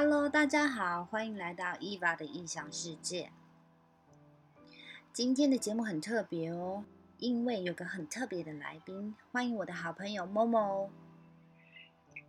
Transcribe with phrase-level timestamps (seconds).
[0.00, 3.32] Hello，大家好，欢迎来到 Eva 的异想世界。
[5.12, 6.84] 今天的节目很特别哦，
[7.18, 10.90] 因为有个很特别的来宾，欢迎我的好朋友 Momo。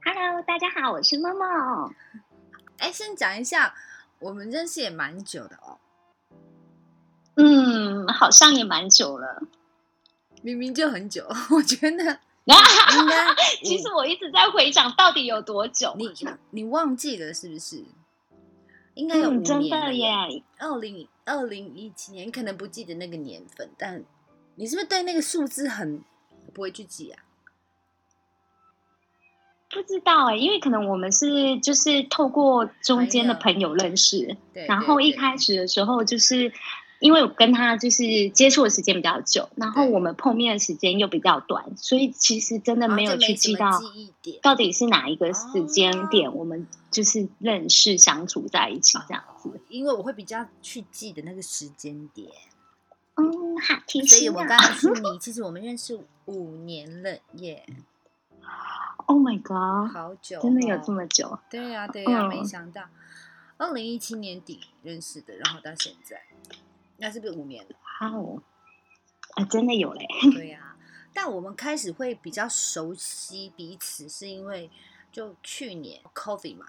[0.03, 1.93] Hello，大家好，我是 Momo。
[2.79, 3.75] 哎，先讲一下，
[4.17, 5.77] 我们认识也蛮久的哦，
[7.35, 9.43] 嗯，好像也蛮久了。
[10.41, 12.19] 明明就很久， 我觉得
[12.99, 15.93] 应该其实我一直在回想，到底有多久？
[15.97, 16.11] 你
[16.51, 17.83] 你忘记了是不是？
[18.95, 20.11] 应该有真的耶。
[20.57, 24.03] 二零二零一七年，你可能不记得那个年份，但
[24.55, 26.03] 你是不是对那个数字很
[26.53, 27.23] 不会去记啊？
[29.69, 36.51] 不知道哎，因为可能我们是就是透过中间的朋友认识，对，然后一对开始的时候就是。
[36.99, 43.71] 因为我跟他就是接触的时间比较久，然后我们碰面的时间又比较短，所以其实真的没有去记到
[44.41, 49.49] 到底是哪一个时间哦点，我们就是认识相处在一起这样子。
[49.49, 52.29] 哦因为我会比较去记的那个时间点，
[53.15, 57.65] 嗯，好贴所以我告诉你，其实我们认识五年了耶
[59.05, 60.91] ，！Oh my god，好久、真的有这？
[60.91, 61.39] 么久？
[61.49, 62.83] 对呀、对呀、嗯没想到，
[63.57, 66.21] 二零一七年底认识的，然后到现在，
[66.99, 67.69] 那是不是五年了？
[68.01, 68.41] 哇哦，
[69.35, 70.05] 啊，真的有嘞！
[70.33, 70.75] 对呀、
[71.13, 74.69] 但我们开始会比较熟悉彼此，是因为
[75.11, 76.67] 就去年 COVID 嘛，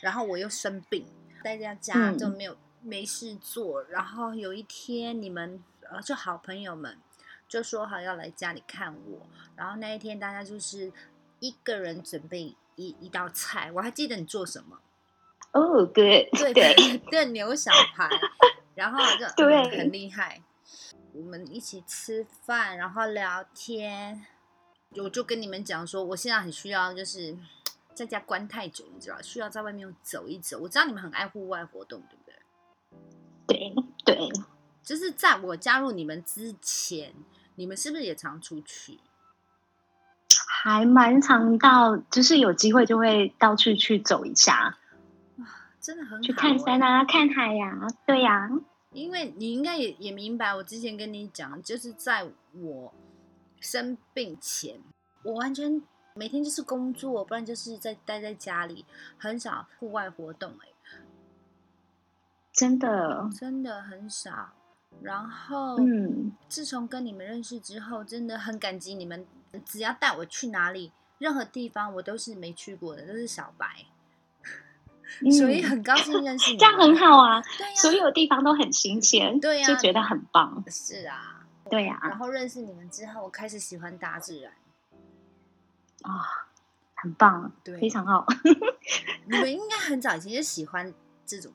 [0.00, 1.06] 然后我又生病，
[1.42, 6.98] 待在家嗯就没有、没事做，然后有一天你们呃就好朋友们
[7.48, 10.92] 就说好要来家里看我，然后那一天大家就是
[11.38, 14.78] 一个人准备一一道菜，我还记得你做什么，
[15.52, 18.08] 哦，good，对对，对牛小排，
[18.80, 20.40] 然后就对嗯很厉害。
[21.12, 24.24] 我们一起吃饭，然后聊天。
[24.96, 27.36] 我就跟你们讲说，我现在很需要，就是
[27.92, 30.58] 在家关太久，你知道，需要在外面走一走。
[30.60, 33.74] 我知道你们很爱户外活动，对不对？
[34.06, 34.28] 对对，
[34.82, 37.12] 就是在我加入你们之前，
[37.56, 38.98] 你们是不是也常出去？
[40.48, 44.78] 还蛮常到，就是有机会就会到处去走一下，
[45.80, 48.48] 真的很好、去看山欸啊，看海呀、对呀、
[48.92, 52.92] 因为你应该也也明白，我之前跟你讲，就是在我
[53.60, 54.80] 生病前，
[55.22, 55.82] 我完全
[56.14, 58.84] 每天就是工作，不然就是在待在家里，
[59.16, 60.74] 很少户外活动、欸，
[62.52, 64.52] 真的，真的很少。
[65.02, 69.24] 然后，嗯，自从跟你们认识之后，真的很感激你们，
[69.64, 73.99] 只要带我去哪里，任何地方我都是没去过的，都是小白，嗯
[75.36, 76.58] 所以很高兴认识你。
[76.58, 79.66] 这样很好啊，对呀、所有地方都很新鲜，对呀。
[79.66, 81.44] 就觉得很棒，是啊。
[81.70, 84.52] 对呀、然后认识你们之后，我开始喜欢大自然。
[86.02, 86.26] 啊、
[86.94, 87.78] 很棒，对。
[87.78, 88.26] 非常好，
[89.26, 90.92] 你们 应该很早以前就喜欢
[91.24, 91.52] 这种，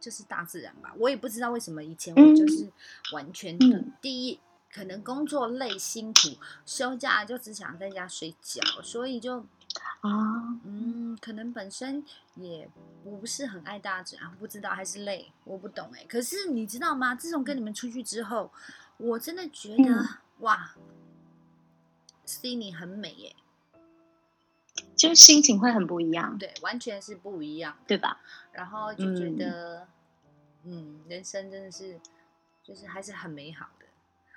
[0.00, 0.92] 就是大自然吧？
[0.98, 2.68] 我也不知道为什么以前我就是
[3.12, 3.92] 完全的、嗯。
[4.00, 4.40] 第一，
[4.72, 9.46] 可能工作累辛苦，休假就只想在家睡觉，所以就
[10.06, 12.04] 啊，嗯，可能本身
[12.34, 12.68] 也
[13.02, 16.04] 不是很爱大自然，不知道还是累，我不懂哎。
[16.04, 17.14] 可是你知道吗？
[17.14, 18.52] 自从跟你们出去之后，
[18.98, 20.08] 我真的觉得、嗯
[20.40, 20.74] 哇
[22.26, 23.34] ，Sydney 很美耶，
[24.94, 27.74] 就心情会很不一样，对，完全是不一样。
[27.86, 28.20] 对吧？
[28.52, 29.88] 然后就觉嗯得，
[30.64, 31.98] 嗯人生真的是，
[32.62, 33.83] 就是还是很美好的。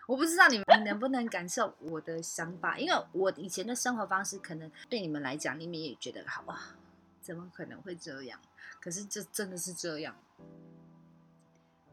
[0.08, 6.76] 我不知道你们能不能感受我的想法，因为我以前的生活方式可能对你们来讲，你们也觉得好啊，
[7.22, 8.40] 怎么可能会这样？
[8.80, 10.16] 可是这真的是这样，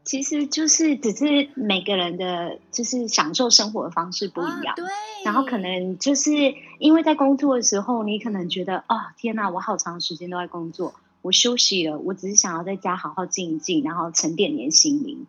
[0.05, 4.85] 其实就是只是每个人的就是享受生活的方式不一样，啊、对。
[5.25, 6.31] 然后可能就是
[6.79, 15.27] 因为在工作的时候，你可能觉得哦天哪，我好长时间都在工作，我休息了，我只是想要在家好好静一静，然后沉淀你的心灵。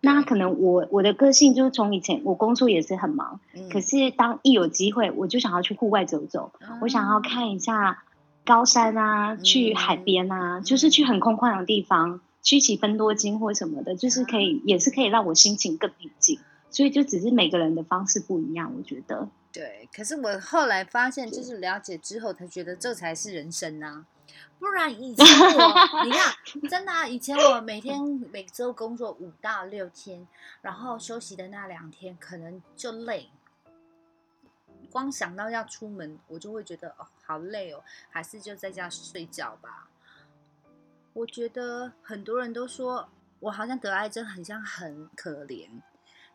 [0.00, 6.52] 嗯那可能我我的个性就是从以前我工作也是很忙，嗯可是当一有机会，我就想要去户外走走，
[6.82, 8.02] 我想要嗯看一下
[8.44, 16.38] 高山啊，去海边啊，就是去很空旷的地方，去起分多金或什么的，就是可以，也是可以让我心情更平静。
[16.68, 19.28] 所以就只是每个人的方式不一样，我觉得。
[19.50, 24.04] 对，可是我后来发现，就是了解之后才觉得这才是人生啊。
[24.58, 26.34] 不然以前我，你看，
[26.68, 28.00] 真的、啊，以前我每天
[28.32, 30.26] 每周工作五到六天，
[30.62, 33.30] 然后休息的那两天可能就累，
[34.90, 39.88] 光想到要出门，我就会觉得哦，好累哦，还是就在家睡觉吧。
[41.12, 43.08] 我觉得很多人都说
[43.40, 45.68] 我好像得癌症，很像很可怜。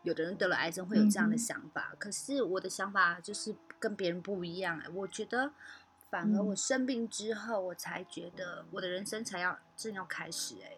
[0.03, 5.51] 有的人得了癌症会有这样的想法，可是我的想法就是跟别人不一样、哎，我觉得
[6.11, 6.47] 反而嗯。
[6.47, 10.77] 我生病之后，我才觉得我的人生才要正要开始哎、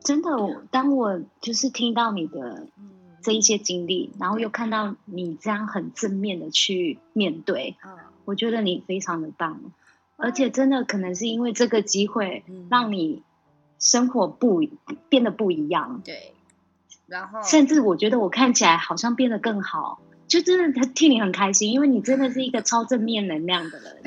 [0.00, 2.90] 真的，我当我就是听到你的嗯，
[3.22, 9.60] 这一些经历，然后又看到你这样很正面的去面对，啊，我觉得你非常的棒，
[10.16, 13.22] 而且真的可能是因为这个机会嗯，让你
[13.78, 14.62] 生活不
[15.08, 16.34] 变得不一样，对，
[17.06, 20.00] 然后甚至我觉得我看起来好像变得更好，
[20.36, 24.02] 就真的替你很开心，因为你真的是一个超正面能量的人。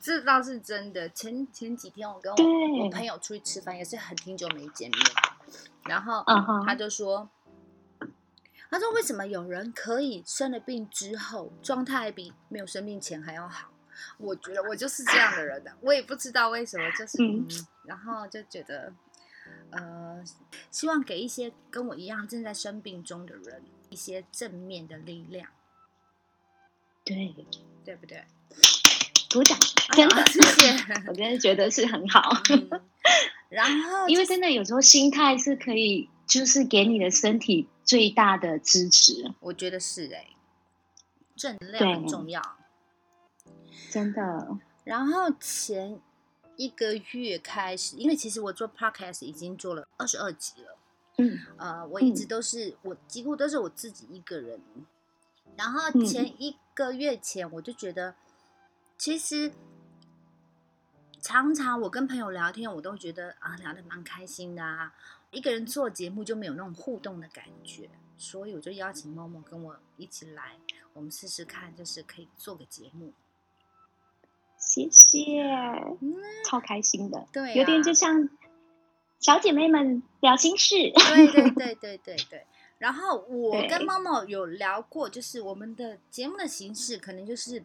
[0.00, 1.06] 这倒是真的。
[1.10, 5.00] 前前几天我跟我我朋友出去吃饭，也是很挺久没见面，
[5.86, 6.24] 然后
[6.64, 7.28] 他就说，
[8.70, 13.68] 他说为什么有人可以生了病之后状态比没有生病前还要好？
[14.16, 17.18] 我觉得我就是这样的人的，我也不知道为什么，就是
[17.84, 18.90] 然后就觉得，
[19.70, 20.24] 呃，
[20.70, 25.48] 希望给一些跟我一样正在生病中的人一些正面的力量，
[27.04, 27.34] 对，
[27.84, 28.24] 对不对？
[29.32, 29.58] 鼓掌，
[29.94, 30.70] 真的，谢谢。
[31.08, 32.30] 我真的觉得是很好。
[32.50, 32.80] 嗯
[33.50, 40.30] 然后因为真的有时候心态是可以，就是给你的身体最大的支持，我觉得是哎、
[41.36, 42.42] 正能量很重要。
[43.90, 44.58] 真的。
[44.82, 46.00] 然后前
[46.56, 50.76] 一个月开始，因为其实我做 podcast 已经做了二十二集了，
[51.18, 54.60] 嗯呃，我一直嗯都是、我几乎都是我自己一个人。
[55.56, 58.14] 然后嗯前一个月前，我就觉得，
[58.98, 59.52] 其实
[61.20, 64.92] 常常我跟朋友聊天，我都觉得啊，聊得蛮开心的啊。
[65.30, 70.56] 一个人做节目就没有那种互动的感觉，所以我就邀请默默跟我一起来，
[70.92, 73.12] 我们试试看，就是可以做个节目。
[74.56, 78.28] 谢谢，嗯，超开心的，对、啊，有点就像
[79.18, 80.76] 小姐妹们聊心事。
[80.76, 82.46] 对对对对对对。
[82.84, 87.64] 然后我对跟猫猫有聊过，就是我们的节目的形式可能就是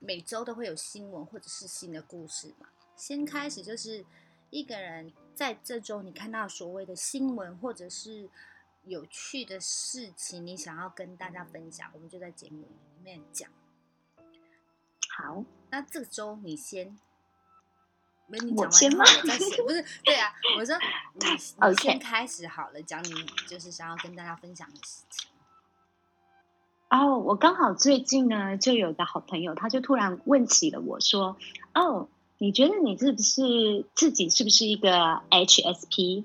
[0.00, 2.66] 每周都会有新闻或者是新的故事嘛。
[2.96, 4.04] 先开始就是
[4.50, 8.28] 一个人在这周你看到所谓的新闻或者是
[8.82, 13.48] 有趣的事情，你想要跟大家分享，我们就在节目里面讲。
[15.08, 16.98] 好，那这周你先，
[18.28, 19.84] 没你我讲完我再写，不是？
[20.04, 20.76] 对啊，我说
[21.18, 21.26] 你
[21.70, 23.10] 你先开始好了，讲你
[23.48, 25.30] 就是想要跟大家分享的事情。
[26.90, 31.36] 哦，我刚好最近呢，就有个好朋友，他就突然问起了我说
[31.74, 32.08] ：“哦，
[32.38, 36.24] 你觉得你是不是自己是不是一个 HSP？”highly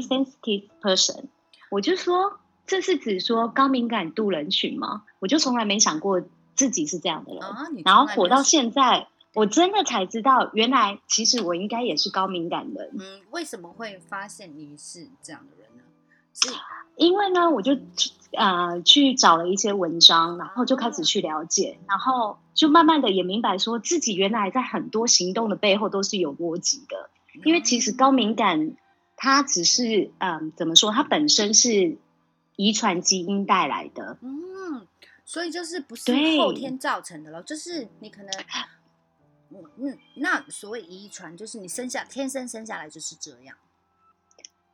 [0.00, 1.24] 嗯 sensitive person，
[1.70, 5.04] 我就说这是指说高敏感度人群吗？
[5.18, 6.22] 我就从来没想过
[6.54, 15.84] 自己是这样的人，啊，然后从来没有活到现在，我真的才知道，原来其实我应该也是高敏感人，嗯，为什么会发现你是这样的人呢？
[16.34, 16.48] 是
[16.96, 17.78] 因为呢，我就
[18.32, 27.10] 呃去找了一些文章，然后就开始去了解，然后就慢慢的也明白说自己原来在很多行动的背后都是有逻辑的，
[27.44, 28.74] 因为其实高敏感
[29.16, 31.98] 它只是嗯怎么说，它本身是
[32.56, 34.86] 遗传基因带来的，嗯，
[35.24, 38.30] 所以就是不是对后天造成的咯，就是你可能。
[39.52, 43.56] 嗯嗯，那所谓遗传，就是你生下天生生下来就是这样。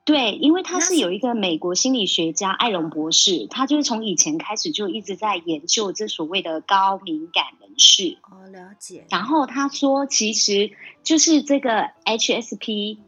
[0.05, 8.19] 对，因为他是是有一个美国心理学家艾隆博士，他就是从以前开始就一直在研究这所谓的高敏感人士。
[8.31, 9.05] 哦，了解。
[9.11, 10.71] 然后他说，其实
[11.03, 12.99] 就是这个 HSP，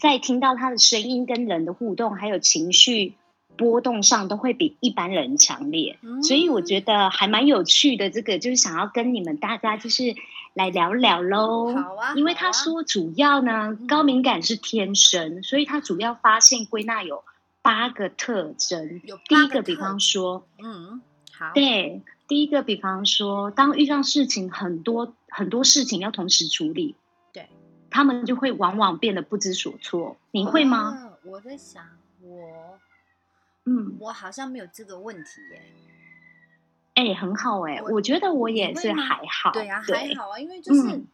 [0.00, 3.14] 在听到他的声音跟人的互动，还有情绪
[3.58, 5.98] 波动上，都会比一般人强烈。
[6.22, 10.14] 所以我觉得还蛮有趣的，这个就是想要跟你们大家就是
[10.54, 11.74] 来聊聊喽。
[11.74, 17.24] 好啊，因为他说主要呢嗯，高敏感是天生，所以他主要发现归纳有
[17.60, 19.02] 八个特征。
[19.04, 21.02] 有第一个，比方说，嗯，
[21.36, 26.94] 好，对，第一个比方说，当遇上事情很多很多事情要同时处理，
[27.32, 27.48] 对，
[27.90, 30.16] 他们就会往往变得不知所措。
[30.30, 30.96] 你会吗？
[31.02, 31.82] 哦我在想，
[32.22, 32.78] 我
[33.68, 35.62] 嗯，我好像没有这个问题耶。
[36.94, 39.52] 哎、很好哎、我我觉得我也是还好。
[39.52, 41.06] 对啊，还好啊，因为就是嗯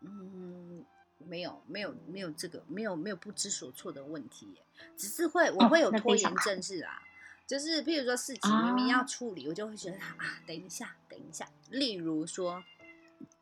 [0.00, 0.84] 嗯
[1.18, 4.62] 没有没有没有这个没有没有不知所措的问题耶，
[4.96, 7.02] 只是会我哦会有拖延症是啦。
[7.46, 10.16] 就是譬如说事情明明要处理，我就会觉得啊，
[10.46, 11.48] 等一下，等一下。
[11.68, 12.62] 例如说，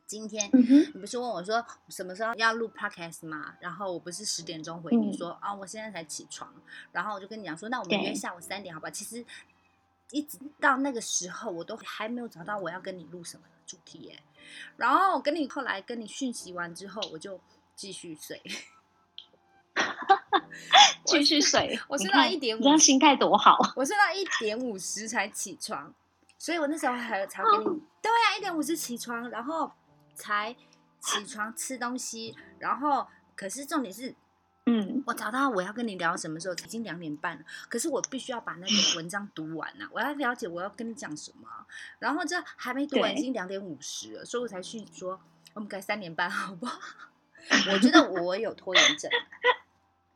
[0.09, 3.55] 今天嗯，你不是问我说什么时候要录 podcast 吗？
[3.61, 6.51] 然后我不是十点钟回你嗯说、啊，我现在才起床，
[6.93, 8.89] 然后我就跟你讲说，那我们对约下午三点好吧？
[8.89, 9.23] 其实
[10.11, 14.19] 一直到那个时候，我都还没有找到我要跟你录什么主题耶。
[14.79, 17.39] 然后我跟你后来跟你讯息完之后，我就
[17.77, 18.41] 继续睡。
[21.05, 21.79] 继续睡。
[21.87, 23.59] 我睡到一点五你这样心态多好。
[23.77, 25.93] 我睡到一点五十才起床，
[26.39, 27.65] 所以我那时候还才跟你、
[28.01, 29.71] 对啊，一点五十起床，然后
[30.19, 30.55] 才
[31.01, 34.15] 起床吃东西，然后可是重点是。
[34.71, 37.45] 嗯，我找到我要跟你聊什么时候，已经两点半了。
[37.71, 41.49] 可是我必须要把那个文章读完呐，我要了解我要跟你讲什么。
[41.99, 45.19] 然后这还没读完，已经两点五十了，所以我才去说
[45.55, 46.79] 我们改三点半好不好？
[47.73, 49.11] 我觉得我有拖延症，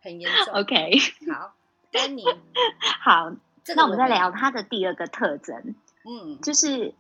[0.03, 0.53] 很严重。
[0.53, 0.99] OK，
[1.33, 1.55] 好，
[1.91, 2.23] 跟你
[3.03, 3.33] 好，
[3.75, 4.39] 那我们再聊他。
[4.39, 6.93] 它的第二个特征，嗯，就是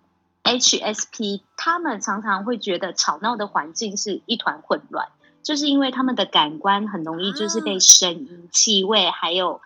[0.45, 5.09] HSP，他们常常会觉得吵闹的环境是一团混乱。
[5.43, 9.61] 就是因为他们的感官很容易就是被声音、气味，还有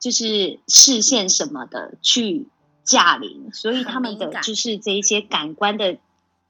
[0.00, 2.48] 就是视线什么的去
[2.82, 5.98] 驾临，所以他们的就是这一些感官的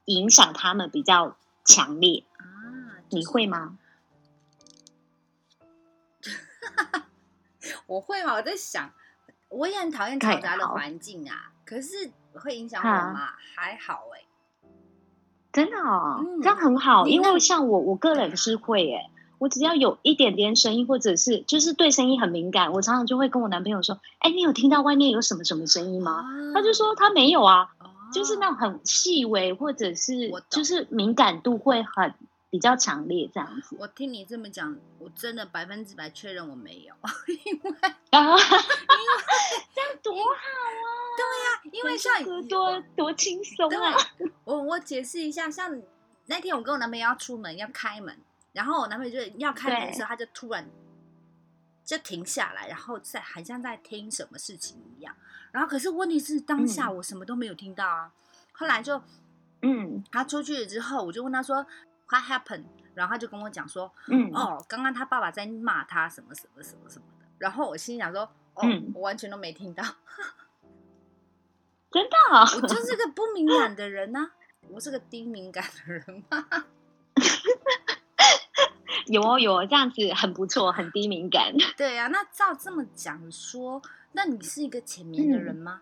[0.05, 2.97] 影响，他们比较强烈啊。
[3.09, 3.77] 你会吗？
[7.85, 8.33] 我会吗？
[8.33, 8.91] 我在想，
[9.49, 11.51] 我也很讨厌嘈杂的环境啊。
[11.65, 13.29] 可是会影响我吗？
[13.55, 14.21] 还好哎。
[15.51, 26.23] 真的哦，这样很好，因为像我，我个人是会诶，我只要有一点点声音，或者是就是对声音很敏感，我常常就会跟我男朋友说：“哎，你有听到外面有什么什么声音吗？”
[26.55, 27.67] 他就说他没有啊，
[28.13, 32.13] 就是那种很细微，或者是就是敏感度会很
[32.51, 33.75] 比较强烈这样子。
[33.79, 36.93] 我听你这么讲，我真的百分之百确认我没有，
[37.45, 37.71] 因为
[38.11, 38.37] 啊，因 为
[39.73, 40.87] 这样多好啊。
[41.17, 43.97] 对呀，因为像多多轻松啊！
[44.43, 45.81] 我我解释一下，像
[46.27, 48.17] 那天我跟我男朋友要出门要开门，
[48.51, 50.69] 然后我男朋友就要开门的时候，他就突然
[51.85, 55.15] 就停下来，然后在好像在听什么事情一样。
[55.51, 58.11] 然后可是问题是当下我什么都没有听到啊。
[58.53, 59.01] 后来就
[59.61, 61.65] 嗯，他出去了之后，我就问他说
[62.11, 62.65] What happened？
[62.93, 67.25] 然后他就跟我讲说，嗯，哦，刚刚他爸爸在骂他什么什么什么什么的。
[67.37, 68.23] 然后我心想说，
[68.55, 68.63] 哦，
[68.93, 69.81] 我完全都没听到。
[71.89, 72.17] 真的，
[72.61, 74.31] 我就是个不敏感的人呐，
[74.69, 76.45] 我是个低敏感的人吗？
[79.07, 81.53] 有哦有，这样子很不错，很低敏感。
[81.77, 85.81] 对啊，那照这么讲说，那你是一个浅眠的人吗？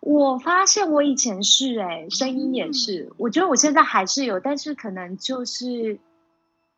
[0.00, 6.00] 我发现我以前是哎，声音也是，我觉得我现在还是有，但是可能就是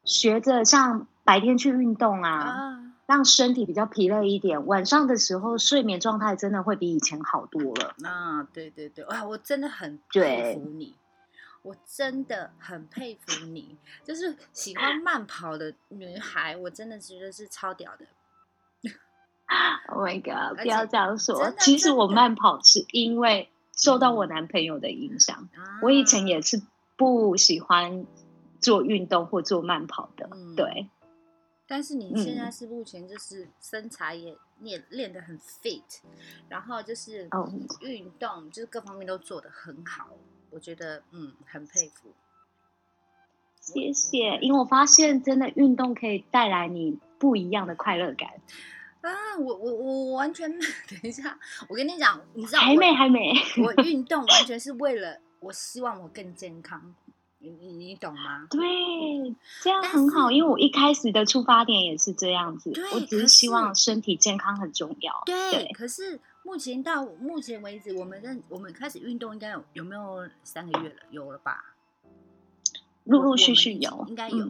[0.04, 2.78] 学着像白天去运动啊。
[3.04, 7.94] 让身体比较疲累一点，晚上的时候睡眠状态真的会比以前好多了。
[8.04, 10.94] 啊，对对对，哇，我真的很佩服你，
[11.62, 18.06] 我真的很佩服你，就是喜欢慢跑的女孩，我真的觉得是超屌的。
[19.88, 20.58] Oh my god！
[20.60, 25.48] 不要这样说，其实我慢跑是因为受到我男朋友的影响。
[25.82, 26.62] 我以前也是
[26.96, 28.06] 不喜欢
[28.60, 30.88] 做运动或做慢跑的，对。
[31.66, 35.82] 但是你现在是目前就是身材也练练得很 fit，
[36.48, 37.28] 然后就是
[37.80, 40.08] 运动就是各方面都做得很好，
[40.50, 42.12] 我觉得嗯很佩服。
[43.60, 48.28] 谢谢，因为我发现真的运动可以带来你不一样的快乐感
[49.02, 49.36] 啊！
[49.38, 50.50] 我我我完全
[50.88, 53.32] 等一下，我跟你讲，你知道还没还没，
[53.62, 56.94] 我 运动完全是为了我希望我更健康。
[57.38, 58.46] 你你你懂吗？
[58.48, 58.60] 对，
[59.60, 65.22] 这样很好，因为我一开始的出发点也是这样子，我只是希望身体健康很重要。
[65.26, 70.96] 对，可是目前到目前为止，我们认我们开始运动应该有有没有三个月了？
[71.10, 71.74] 有了吧？
[73.02, 74.48] 陆陆续续有，应该有。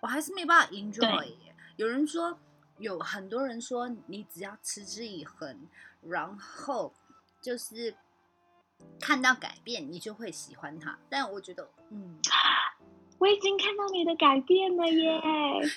[0.00, 1.28] 我还是没办法 enjoy。
[1.76, 2.36] 有人说，
[2.78, 5.58] 有很多人说，你只要持之以恒，
[6.02, 6.92] 然后
[7.40, 7.94] 就是。
[9.00, 10.96] 看到改变，你就会喜欢他。
[11.08, 12.16] 但我觉得，嗯，
[13.18, 15.20] 我已经看到你的改变了耶！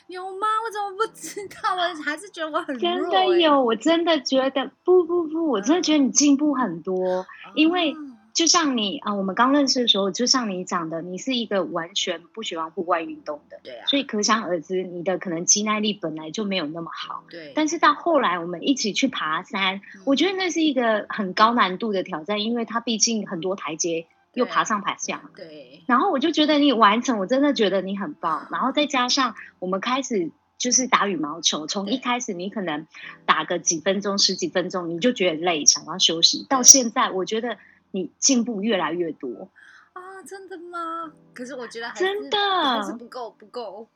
[0.05, 0.45] 有吗？
[0.63, 1.75] 我怎么不知道？
[1.75, 7.91] 我还是觉得我很真的有，我真的觉得不不不，我真的觉得你进步很多，因为。
[8.33, 17.51] 就像你啊，我们刚认识的时候，就像你讲的，你是一个完全不喜欢户外运动的，对啊，所以可想而知，你的可能肌耐力本来就没有那么好，对。
[17.53, 25.83] 但是到后来，我们一起去爬山，我觉得那是一个很高难度的挑战，因为它毕竟很多台阶，又爬上爬下，对。
[25.85, 28.47] 然后我就觉得你完成，我真的觉得你很棒。
[28.49, 32.87] 然后再加上我们开始就是打羽毛球，从一开始你可能
[33.25, 37.57] 打个几分钟、十几分钟，你就觉得累，想要休息，到现在我觉得。
[37.91, 39.49] 你进步越来越多
[39.93, 40.23] 啊！
[40.25, 41.11] 真的吗？
[41.33, 43.87] 可是我觉得真的还是不够，不够。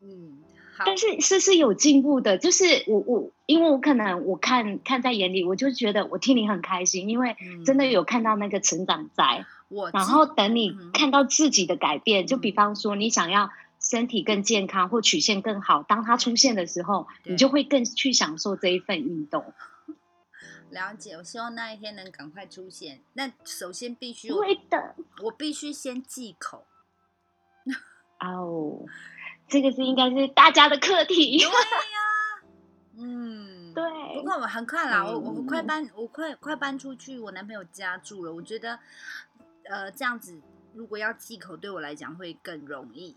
[0.00, 0.38] 嗯，
[0.84, 2.38] 但是是是有进步的。
[2.38, 9.44] 就是我我，因为我可能我看看在眼里，我就觉得我替你很开心，因为真的有看到那个成长在。
[9.68, 19.52] 我然后等你看到自己的改变，就比方说你想要身体更健康或曲线更好，当它出现的时候，你就会更去享受这一份运动。
[20.70, 23.00] 了解，我希望那一天能赶快出现。
[23.14, 24.94] 那首先必须我会的。
[25.22, 26.66] 我必须先忌口。
[28.20, 28.84] 哦，
[29.48, 31.38] 这个是应该是大家的课题。
[31.38, 31.98] 对呀，
[32.98, 33.82] 嗯，对。
[34.14, 38.32] 不过我很快啦，我我快搬，我快快搬出去我男朋友家住了。
[38.32, 38.78] 我觉得，
[39.64, 40.40] 呃，这样子
[40.74, 43.16] 如果要忌口，对我来讲会更容易。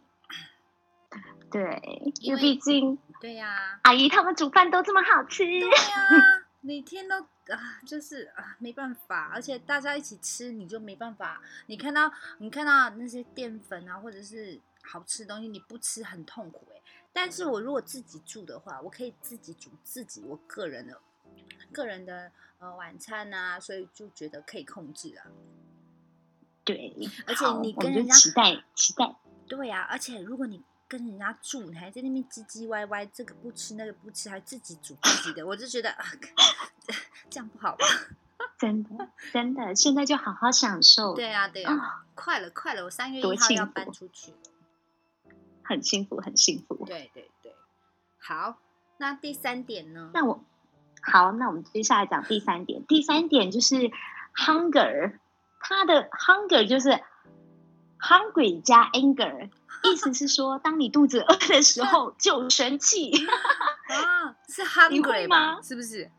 [1.51, 5.43] 对，因为毕竟，对呀，阿姨他们煮饭都这么好吃。
[5.45, 7.19] 对呀，每天都
[7.53, 11.41] 啊，就是啊，没办法，而且大家一起吃，你就没办法。
[11.65, 16.81] 你看到你看到那些淀粉啊，或者是好吃的东西，你不吃很痛苦哎。
[17.11, 21.01] 但是我如果自己住的话，我可以自己煮自己我个人的
[21.73, 25.23] 个人的呃晚餐啊，所以就觉得可以控制了。
[26.63, 26.95] 对，
[27.27, 29.13] 而且你跟人家期待期待。
[29.49, 30.63] 对呀，而且如果你。
[30.93, 36.05] 跟人家住，你还在那边唧唧歪歪，这个不吃那个不吃，还自己煮自己的，我就觉得啊，
[37.31, 37.85] 这样不好吧？
[38.59, 41.15] 真的真的，现在就好好享受。
[41.15, 44.37] 对啊对啊，快了快了，我三月一号要搬出去了，
[45.63, 46.85] 很幸福很幸福。
[46.85, 47.55] 对对对，
[48.19, 48.59] 好，
[48.97, 50.11] 那第三点呢？
[50.13, 50.43] 那我
[51.01, 52.85] 好，那我们接下来讲第三点。
[52.85, 53.91] 第三点就是
[54.35, 55.17] hunger，
[55.59, 57.01] 它的 hunger 就是
[57.99, 59.49] hungry 加 anger。
[59.83, 63.11] 意思是说，当你肚子饿的时候 就生气
[63.89, 64.35] 啊？
[64.47, 65.61] 是 hungry 吗？
[65.61, 66.09] 是不是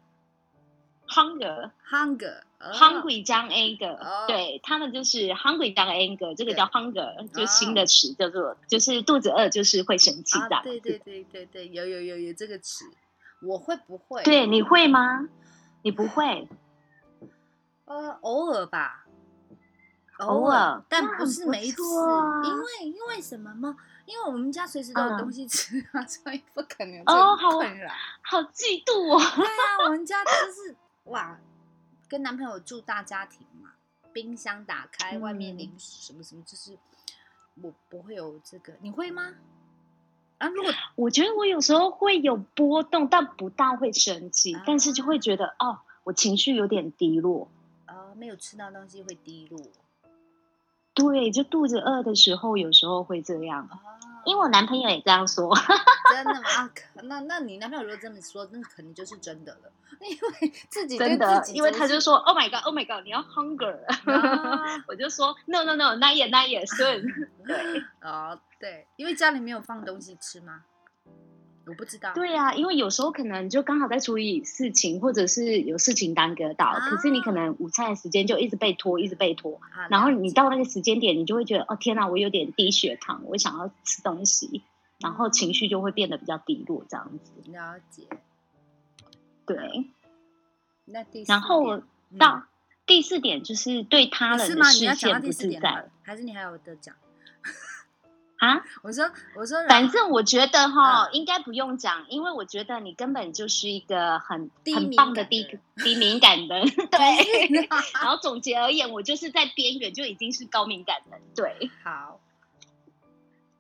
[1.09, 10.61] ？hunger，hunger，hungry 加 anger，对他们就是 hungry 加 anger，这个叫 hunger，就新的词叫做，就是肚子饿就是会生气的。
[10.63, 12.85] 对对对对对，有有有有这个词，
[13.43, 14.23] 我会不会？
[14.23, 15.29] 对，你会吗？
[15.83, 16.49] 你不会？
[17.85, 19.04] 呃，偶尔吧。
[20.19, 23.77] 偶尔，但不是每一次，因为因为什么吗？
[24.07, 27.51] 因为我们家随时都有东西吃啊， 所以不可能哦，好
[28.23, 29.19] 好嫉妒哦。
[29.37, 31.39] 对啊，我们家就 是哇，
[32.09, 33.71] 跟男朋友住大家庭嘛，
[34.13, 36.77] 冰箱打开，外面零食什么什么，就是
[37.63, 39.35] 我不会有这个，你会吗？
[40.39, 47.49] 啊，如果我觉得我有时候会有波动，但不大会生气，但是就会觉得哦，我情绪有点低落。
[47.87, 49.61] 啊，没有吃到东西会低落。
[50.95, 53.69] 对，就肚子饿的时候，有时候会这样。
[54.25, 55.55] 因为我男朋友也这样说。
[56.11, 56.71] 真的吗？
[57.03, 59.71] 那那你男朋友如果这么说，那肯定就是真的了。
[60.01, 63.79] 因为自己真的，因为他就说：“Oh my god, Oh my god，你要 hunger。”
[64.89, 67.05] 我就说：“No no no，那也那也顺。”
[67.47, 67.83] 对。
[68.01, 70.63] 哦，对，因为家里没有放东西吃吗？
[71.67, 72.13] 我不知道。
[72.15, 84.63] 对呀，因为有时候可能就刚好在处理事情，或者是有事情耽搁到，可是你可能午餐的时间就一直被拖，一直被拖，然后你到那个时间点，你就会觉得哦天哪，我有点低血糖，我想要吃东西，
[84.99, 87.33] 然后情绪就会变得比较低落，这样子。
[87.51, 88.03] 了解。
[89.47, 89.87] 对。
[90.87, 91.83] 那第然后
[92.19, 92.45] 到
[92.87, 96.95] 第四点就是对他人的视线不自在，还是你还有的讲？
[98.45, 106.61] 啊，我说我说，反正我觉得哈，应该不用讲，因为我觉得你根本就是一个很很棒的低低敏感的，
[106.93, 107.69] 对。
[108.03, 111.71] 然后总结而言，我就是在边缘就已经是高敏感的，对。
[111.83, 112.21] 好，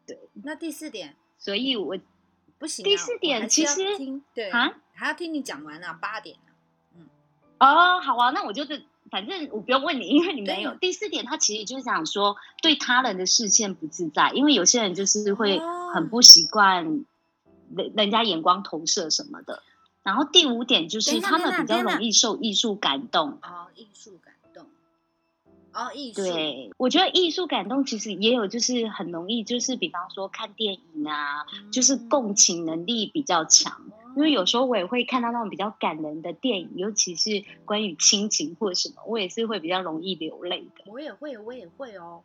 [0.07, 0.18] 对。
[0.42, 1.97] 那第四点，所以我
[2.59, 2.85] 不行。
[2.85, 3.81] 第四点其实
[4.35, 6.37] 对啊，还要听你讲完啊，八点
[6.94, 7.09] 嗯，
[7.59, 8.85] 哦，好啊，那我就是。
[9.14, 10.74] 反正我不用问你，因为你没有。
[10.74, 15.61] 第四点，他其实就是想说对他人的视线不自在，因为有些人就是会
[15.94, 17.05] 很不习惯
[17.77, 19.62] 人人家眼光投射什么的。
[20.03, 23.38] 然后第五点就是他们比较容易受艺术感动。
[23.40, 24.66] 哦，艺术感动。
[25.72, 26.20] 哦，艺术。
[26.20, 33.81] 对，我觉得艺术感动其实也有，就是很容易，就是比方说看电影啊，就是共情能力比较强。
[34.16, 40.85] 因为有时候我也会看到那种比较感人的电影，尤其是关于亲情或者什么，我也是会比较容易流泪的。
[40.87, 42.22] 我也会，我也会哦。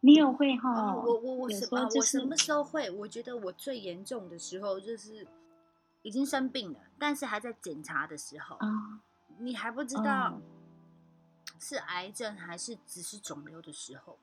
[0.00, 0.94] 你也会哈？
[0.94, 1.88] 我我我什么？
[1.94, 2.90] 我什么时候会？
[2.90, 5.26] 我觉得我最严重的时候就是
[6.02, 8.56] 已经生病了，但是还在检查的时候。
[8.56, 9.00] 啊。
[9.38, 10.40] 你还不知道
[11.58, 14.18] 是癌症还是只是肿瘤的时候，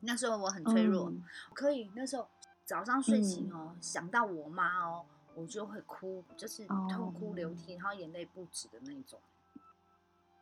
[0.00, 1.12] 那时候我很脆弱。
[1.52, 2.26] 可以那时候
[2.64, 5.04] 早上睡醒哦，想到我妈哦。
[5.34, 9.18] 我就会哭，就是痛哭流涕，然后眼泪不止的那种。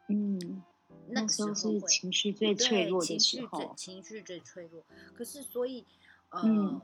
[0.08, 0.62] 嗯，
[1.08, 4.82] 那时候是情绪最脆弱的时候，情绪最脆弱。
[5.14, 5.84] 可是，所以，
[6.30, 6.82] 呃，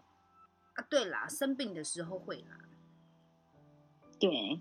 [0.75, 2.61] 啊，对啦，生病的时候会啦。
[4.21, 4.61] 对，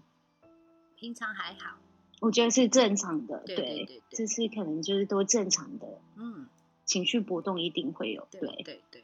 [0.95, 1.77] 平常还好，
[2.21, 3.43] 我觉得是正常的。
[3.45, 5.99] 对对对，这是可能就是都正常的。
[6.15, 6.47] 嗯，
[6.86, 8.27] 情绪波动一定会有。
[8.32, 9.03] 对对对。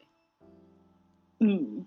[1.40, 1.86] 嗯，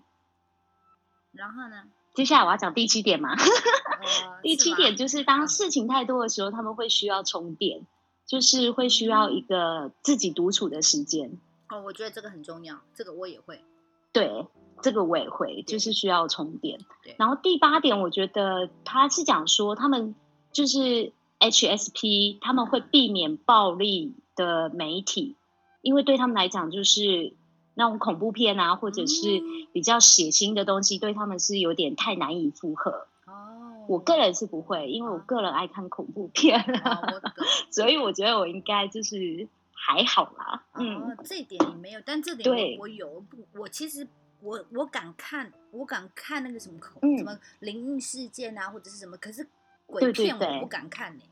[1.31, 1.89] 然后呢？
[2.13, 3.35] 接下来我要讲第七点嘛。
[3.37, 7.87] 呃第七点就是，当嗯事情太多的时候，他们会需要充电，
[8.25, 11.39] 就是会需要一个自己独处的时间。
[11.69, 13.63] 哦，我觉得这个很重要，这个我也会。
[14.11, 14.45] 对，
[14.81, 17.15] 这个我也会，就是需要充电对。
[17.17, 20.13] 然后第八点，我觉得他是讲说，他们
[20.51, 25.35] 就是 HSP，他们会避免暴力的媒体，
[25.81, 27.33] 因为对他们来讲，就是
[27.75, 29.63] 那种恐怖片啊，或者是嗯。
[29.73, 33.07] 比较血腥的东西，对他们是有点太难以负荷。
[33.25, 37.21] 哦，我个人是不会，因为我个人爱看恐怖片，哦，
[37.71, 40.63] 所以我觉得我应该就是还好啦。
[40.75, 42.77] 嗯，哦，这点你没有，但这点对。
[42.77, 43.19] 我我有。
[43.21, 44.07] 不，我其实
[44.41, 49.47] 我我敢看，我敢看那个什么恐、嗯什么灵异事件啊，或者是什么，可是
[49.87, 51.23] 鬼片我不敢看呢、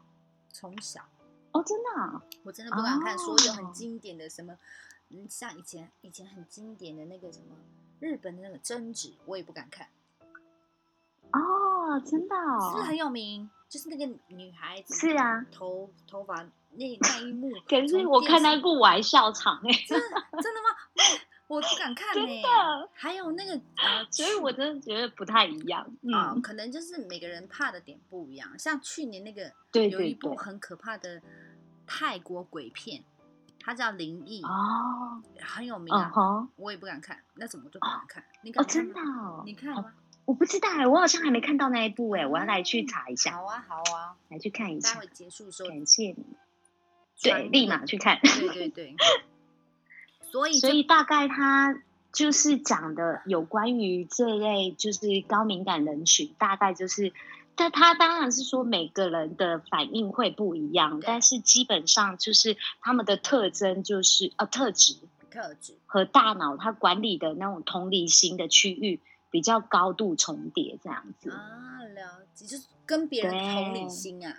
[0.51, 1.01] 从小。
[1.51, 3.55] 哦，真的、啊，我真的不敢看所有哦。
[3.55, 4.57] 很经典的什么，
[5.11, 7.55] 嗯，像以前以前很经典的那个什么
[7.99, 9.87] 日本的那个贞子，我也不敢看，
[11.31, 13.49] 哦，真的、哦，是不是很有名？
[13.69, 16.35] 就是那个女孩子是啊，头头发
[16.71, 20.07] 那 那一幕，可是我看那部我还笑场哎、真的
[20.41, 20.67] 真的吗？
[21.47, 25.81] 我不敢看呢、真的还有那个 呃，所以我真的觉得不太一样。
[26.13, 28.57] 啊、嗯，可能就是每个人怕的点不一样。
[28.57, 30.13] 像去年那个对有一。
[30.13, 31.21] 部很可怕的
[31.85, 33.03] 泰国鬼片，
[33.63, 36.11] 它叫《林毅》，哦，很有名啊，
[36.55, 38.23] 我也不敢看，那怎么就不敢看？
[38.43, 38.99] 你看真的？
[38.99, 39.93] 哦，你看吗？
[40.25, 45.07] 我不知道哎，我好像还没看到那一部哎，我要来去查一下，好啊，好啊，来去看一下待会。
[45.07, 46.25] 结束的时候，感谢你，
[47.21, 48.19] 对，立马去看。
[48.21, 48.95] 对对对。
[50.31, 51.81] 所以所以大概他
[52.13, 57.11] 就是讲的有关于这类就是高敏感人群，大概就是，
[57.55, 64.95] 但他当然是说每个人的反应会不一样，但是基本上就是他们的特征就是呃特质
[65.29, 71.29] 特质和大脑它管理的那种同理心的区域比较高度重叠，这样子。
[71.31, 74.37] 啊，了解，就是跟别人同理心啊。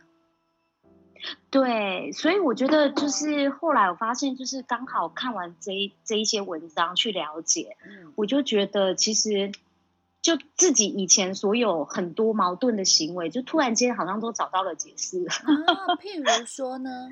[1.51, 9.53] 对，所以我觉得哦就是后来我发现，就是刚好看完这一这一些文章去了解，嗯，我就觉得其实
[10.23, 15.25] 就自己以前所有很多矛盾的行为，就突然间好像都找到了解释。
[15.27, 17.11] 啊，譬如说呢，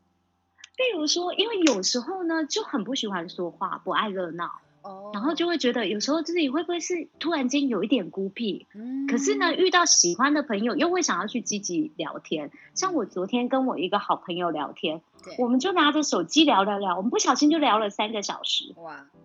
[0.76, 8.66] 譬如说，因为有时候呢就很不喜欢说话，不爱热闹，哦，然后就会觉得有时候自己会不会是突然间有一点孤僻？
[8.74, 12.50] 嗯，可是呢，遇到喜欢的朋友又会想要去积极聊天。
[12.74, 18.74] 像我昨天跟我一个好朋友聊天，对，我们就拿着手机聊聊聊，我们不小心就聊了三个小时。
[18.76, 19.20] 哇，嗯，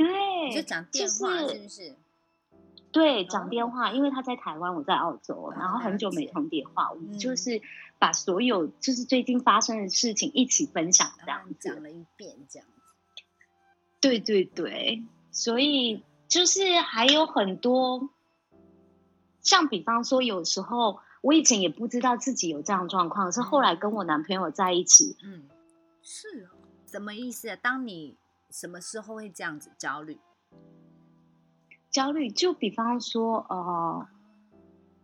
[0.00, 1.96] 对，你就讲电话就是不是？
[2.90, 7.60] 对，哦讲电话，因为他在台湾，我在澳洲，然后很久没通电话，我们嗯就是
[7.98, 11.68] 把所有就是最近发生的事情一起分享这样子。
[11.68, 12.82] 讲了一遍这样子，
[14.00, 18.08] 对对对，所以就是还有很多，
[19.42, 25.44] 像比方说，有时候我以前也不知道自己有这样状况，是后来跟我男朋友在一起，嗯，
[26.02, 27.56] 是哦，什么意思啊？
[27.56, 28.16] 当你
[28.50, 30.18] 什么时候会这样子焦虑？
[31.90, 34.06] 焦虑，就比方说，呃，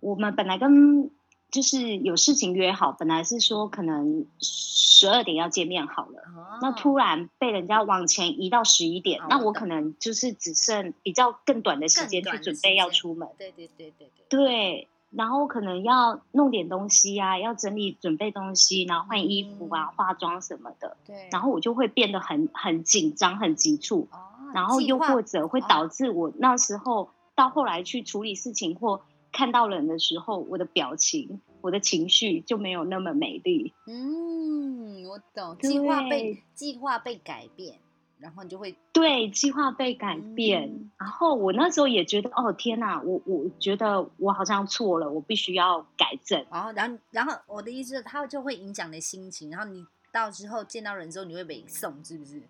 [0.00, 1.10] 我们本来跟
[1.50, 6.20] 就是有事情约好，本来是说可能十二点要见面好了。
[6.36, 19.92] 哦，那突然被人家往前移到十一点，哦那我可能就是只剩比较更短的时间去准备要出门，对对对对对，对，然后可能要弄点东西啊，要整理准备东西，然后换衣服啊、嗯。
[19.96, 24.18] 化妆什么的，对，然后我就会变得很很紧张、很急促，哦，
[24.54, 25.64] 然后又或者会哦。
[25.68, 29.00] 导致我那时候到后来去处理事情或
[29.32, 33.72] 看到人的时候，我的表情、我的情绪就没有那么美丽。
[33.86, 37.78] 嗯，我懂，计划被计划被改变，
[38.18, 46.44] 然后你就会对，计划被改变，嗯然后我那时候也觉得，哦天哪，我我觉得我好像错了，我必须要改正。
[46.50, 52.42] 然后，然后，然后我的意思是，它就会影响你的心情，然后你到之后见到人之后，你会被送，是不是？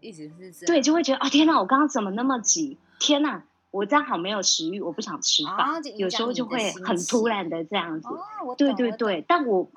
[0.00, 0.66] 一直是这样。
[0.66, 2.78] 对，就会觉得哦，天哪，我刚刚怎么那么急？
[2.98, 5.82] 天哪，我这样好没有食欲，我不想吃饭。
[5.96, 8.08] 有时候就会很突然的这样子。
[8.56, 9.70] 对对对，但我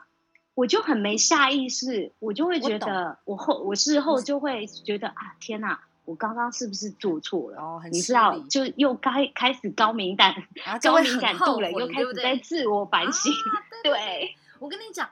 [0.56, 7.58] 我就很没下意识，我就会觉得，我后我事后就会觉得啊，天哪，我刚刚是不是做错了？
[7.62, 10.34] 哦，很你知道，就又开开始高敏感，
[10.82, 13.32] 高敏感度了，又开始在自我反省。
[13.32, 15.10] 啊对 对对，我跟你讲，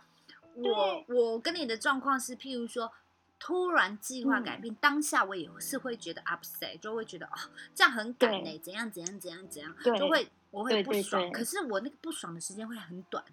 [0.56, 2.92] 我我跟你的状况是，譬如说，
[3.38, 7.32] 突然计划改嗯变，当下我也是会觉得 upset，就会觉得哦，
[7.76, 11.22] 这样很赶对呢、怎样怎样怎样怎样，就会我会不爽。
[11.24, 13.24] 对可是我那个不爽的时间会很短，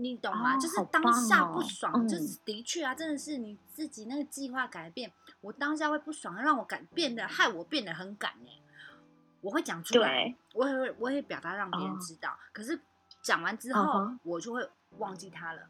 [0.00, 0.56] 你你懂吗？
[0.56, 8.50] 哦就是当下不哦爽，就嗯是的确啊，真的是你自己那个计划改变，我当下会不爽，让我改变的，害我变得很赶呢、
[9.40, 12.36] 我会讲出来，我也会我也表达让别人哦知道。
[12.52, 12.78] 可是
[13.22, 15.62] 讲完之嗯后哼，我就会忘记他了，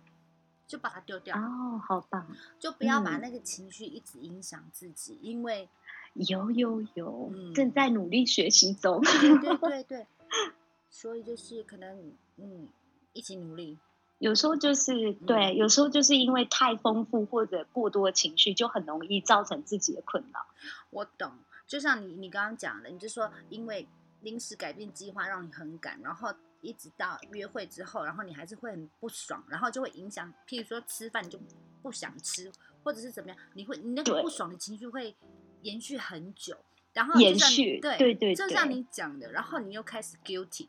[0.66, 2.26] 就把它丢掉，哦，好棒，
[2.58, 5.68] 就不要把嗯那个情绪一直影响自己，因为
[6.14, 9.00] 有有有，嗯正在努力学习中。
[9.02, 10.06] 对对对对，
[10.90, 12.68] 所以就是可能嗯，
[13.12, 13.78] 一起努力。
[14.20, 15.26] 有时候就是嗯。
[15.26, 20.46] 对，有时候就是因为太丰富或者过多的情绪，就很容易造成自己的困扰。
[20.90, 21.32] 我懂，
[21.66, 23.88] 就像你你刚刚讲的，你就说因为
[24.20, 31.40] 临时改变计划让你很赶，然后一直到约会之后，然后你还是会很不爽，然后就会影响，譬如说吃饭你就
[31.80, 32.52] 不想吃，
[32.84, 35.16] 或者是怎么样，你会你那个不爽的情绪会
[35.62, 36.54] 延续很久，
[36.92, 40.68] 然后延续对对对就像你讲的，然后你又开始 guilty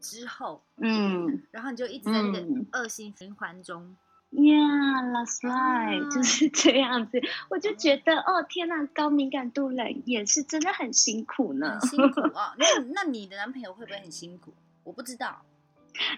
[0.00, 3.96] 之后，嗯然后你就一直在那个嗯恶性循环中。
[4.30, 7.18] ，Yeah, that's right，、啊就是 这样子。
[7.48, 14.52] 我就觉得，哦天呐，高敏感度人也是真的很辛苦呢很，辛苦哦， 那那你的男朋友会不会很辛苦？
[14.84, 15.42] 我不知道，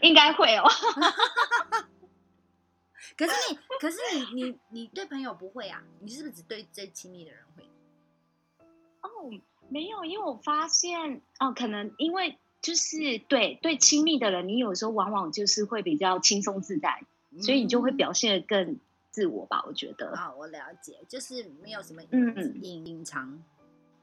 [0.03, 0.64] 应该会哦。
[3.16, 3.97] 可是你，可是
[4.35, 5.83] 你，你，你对朋友不会啊？
[6.01, 7.64] 你是不是只对最亲密的人会？
[9.03, 9.09] 哦，
[9.69, 17.03] 没有，因为我发现哦，可能因为就是对对亲密的人，你有时候往往就是会比较轻松自在，
[17.40, 18.79] 所以你就会嗯表现的更
[19.11, 19.64] 自我吧。
[19.66, 23.42] 我觉得，啊，我了解，就是没有什么嗯隐隐藏。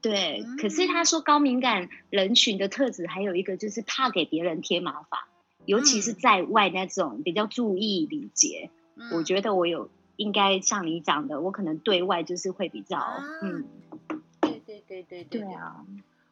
[0.00, 0.44] 对。
[0.60, 5.20] 可是他说高敏感人群的特质还有一个就是怕给别人添麻烦，
[5.64, 8.70] 尤其是嗯在外那种比较注意礼节。
[8.96, 13.64] 嗯我觉得我有应该像你讲的，我可能对外就是会比较、啊嗯，
[14.40, 15.86] 对对对对对对，啊，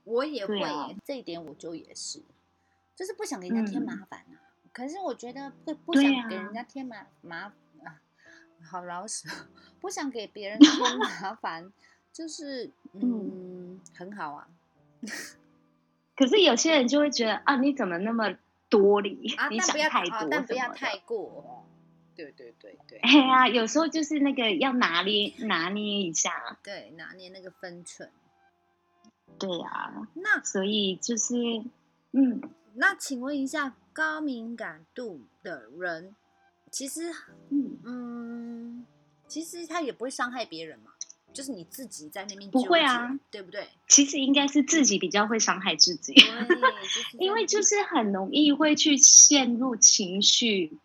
[0.06, 0.56] 我也会
[1.04, 2.22] 这一点我就也是，
[2.94, 4.34] 就是不想给人家添嗯麻烦啊。
[4.72, 7.52] 可是我觉得不不想给啊人家添麻麻
[7.84, 8.00] 啊，
[8.62, 9.28] 好老实，
[9.80, 11.72] 不想给别人添 麻烦，
[12.12, 14.48] 就是嗯很好啊。
[16.16, 18.36] 可是有些人就会觉得啊，你怎么那么
[18.68, 19.34] 多理？
[19.34, 20.96] 啊，你想太多、啊，但不要太。
[20.98, 21.66] 过。
[22.14, 28.10] 对对对对哎呀，有时候就是那个要拿捏拿捏一下，对，拿捏那个分寸。
[29.38, 31.34] 对呀、那所以就是
[32.12, 32.40] 嗯，
[32.74, 36.14] 那请问一下，高敏感度的人，
[36.70, 37.10] 其实
[37.50, 38.86] 嗯，嗯，
[39.28, 40.92] 其实他也不会伤害别人嘛，
[41.32, 43.68] 就是你自己在那边不会啊，对不对？
[43.88, 50.78] 其实应该是自己比较会伤害自己，就是因为就是很容易会去陷入情绪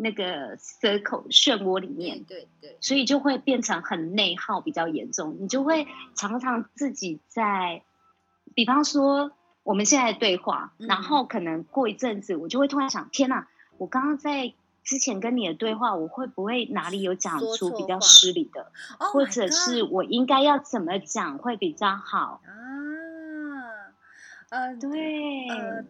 [0.00, 2.24] 那个 circle 漩涡里面。
[2.24, 7.82] 对对，所以就会变成很内耗比较严重，你就会常常自己在，
[8.54, 9.32] 比方说
[9.62, 22.40] 我们现在的对话，嗯然后可能过一阵子，我就会突然想，天哪，我刚刚在之前跟你的对话，我会不会哪里有讲出比较失礼的，Oh 或者是我应该要怎么讲会比较好？
[22.46, 22.50] 啊，
[24.48, 25.84] 呃，对，呃，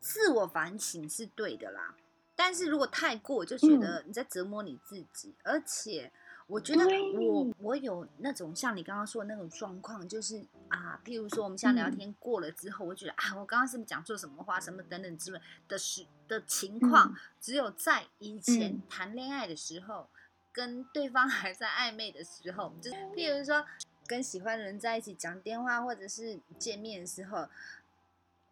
[0.00, 1.94] 自我反省是对的啦，
[2.34, 6.10] 但是如果太过，就觉得你在折磨你自己，而且
[6.46, 11.96] 我觉得我我有那种像你刚刚说的那种状况，就是啊，譬如说我们现在聊嗯。
[11.96, 17.16] 天过了之后，我觉得啊，我刚刚是不是讲错什么话，什么等等之类的时的情况，嗯。
[17.40, 18.82] 只有在以前嗯。
[18.88, 20.08] 谈恋爱的时候，
[20.52, 23.64] 跟对方 还在暧昧的时候，就是譬如说
[24.06, 27.48] 跟喜欢的人在一起讲电话或者是见面的时候，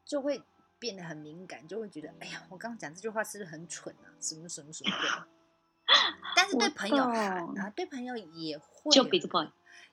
[0.04, 0.42] 就会
[0.80, 4.10] 变得很敏感，就会觉得哎呀，我刚刚讲这句话是不是很蠢啊？
[4.18, 5.28] 什么什么什么的。
[6.34, 8.90] 但是对朋友好啊，对朋友也会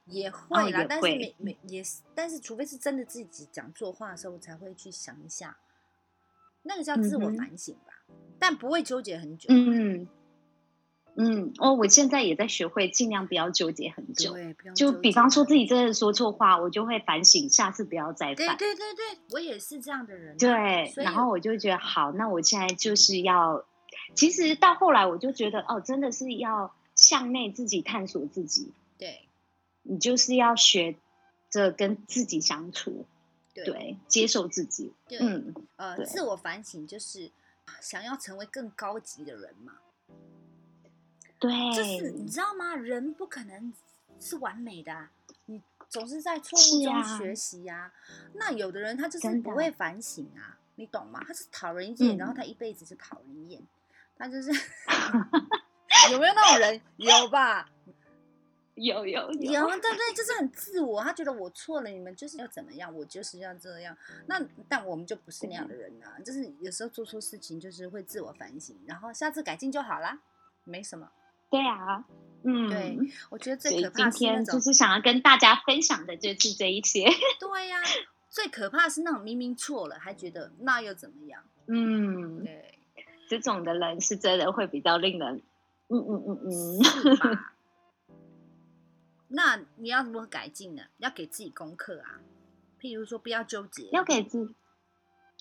[0.05, 5.57] 也会啦，也但是会没没也是，但是除非是真的自己讲错话的时候，我才会去想一下，
[6.63, 8.05] 那个叫自我反省吧，
[8.39, 9.47] 但不会纠结很久。
[9.49, 10.07] 嗯
[11.19, 14.33] 嗯，哦，我现在也在学会尽量不要纠结很久。
[14.33, 18.55] 对，就比方说自己真的说错话，我就会反省，下次不要再犯。
[18.55, 23.65] 对对对，我也是这样的人啊、对然后我就会觉得好，那我现在就是要，
[24.13, 29.27] 其实到后来我就觉得哦，真的是要向内自己探索自己，对
[29.81, 30.97] 你就是要学
[31.49, 33.07] 着跟自己相处，
[33.55, 34.93] 对对，接受自己。
[35.07, 37.31] 对嗯，呃，自我反省就是
[37.81, 39.73] 想要成为更高级的人嘛，
[41.39, 42.75] 对，就是你知道吗？
[42.75, 43.73] 人不可能
[44.19, 45.11] 是完美的、啊，
[45.45, 47.91] 你总是在错误中学习呀、
[48.33, 51.23] 那有的人他就是不会反省啊，你懂吗？
[51.27, 53.61] 他是讨人厌，嗯然后他一辈子是讨人厌，
[54.17, 54.51] 他就是
[56.11, 56.81] 有没有那种人？
[56.97, 57.69] 有吧？
[58.75, 63.97] 有有有，对对，就是很自我，他觉得我错了，你们就是要怎么样，我就是要这样。
[64.27, 70.19] 那但我们就不是那样的人啊，就是有时候做错事情，就是会自我反省，然后下次改进就好啦，
[70.63, 71.11] 没什么。
[71.49, 72.05] 对啊，
[72.43, 72.97] 嗯，对，
[73.29, 77.05] 我觉得最可怕今天就是想要跟大家分享的就是这一些。
[77.39, 77.77] 对呀、
[78.29, 81.43] 最可怕的是那种明明错了还觉得那又怎么样？
[81.67, 82.79] 嗯，对，
[83.29, 85.41] 这种的人是真的会比较令人，
[85.89, 87.37] 嗯嗯嗯嗯？
[89.29, 90.83] 那你要如何改进呢？
[90.97, 92.19] 要给自己功课啊，
[92.79, 94.55] 譬如说不要纠结，要给自己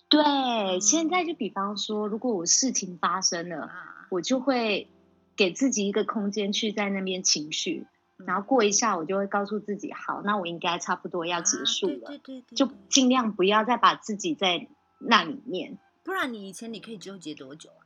[0.09, 4.89] 对，现在就比方说，如果我事情发生了，啊，我就会
[5.37, 7.87] 给自己一个空间去在那边情绪，
[8.19, 14.69] 嗯然后过一下，我就会告诉自己，好，那我应该差不多要结束啊了，对对对对，就对尽量不要再把自己在
[14.99, 15.79] 那里面。
[16.03, 17.83] 不然你以前你可以纠结多久啊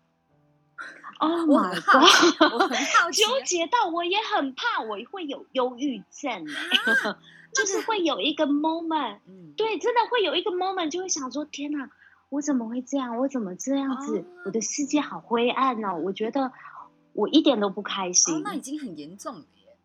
[1.19, 2.53] ？Oh 我 my 很好奇，god！
[2.53, 7.17] 我很好奇啊， 纠结到我也很怕，我会有忧郁症、欸，
[7.53, 11.91] 就是会有一个 moment，嗯，对，真的会有一个 moment 就会想说，天哪，
[12.29, 13.19] 我怎么会这样？
[13.19, 14.21] 我怎么这样子？
[14.21, 16.53] 哦我的世界好灰暗哦，我觉得
[17.12, 18.37] 我一点都不开心。
[18.37, 19.77] 哦，那已经很严重了耶。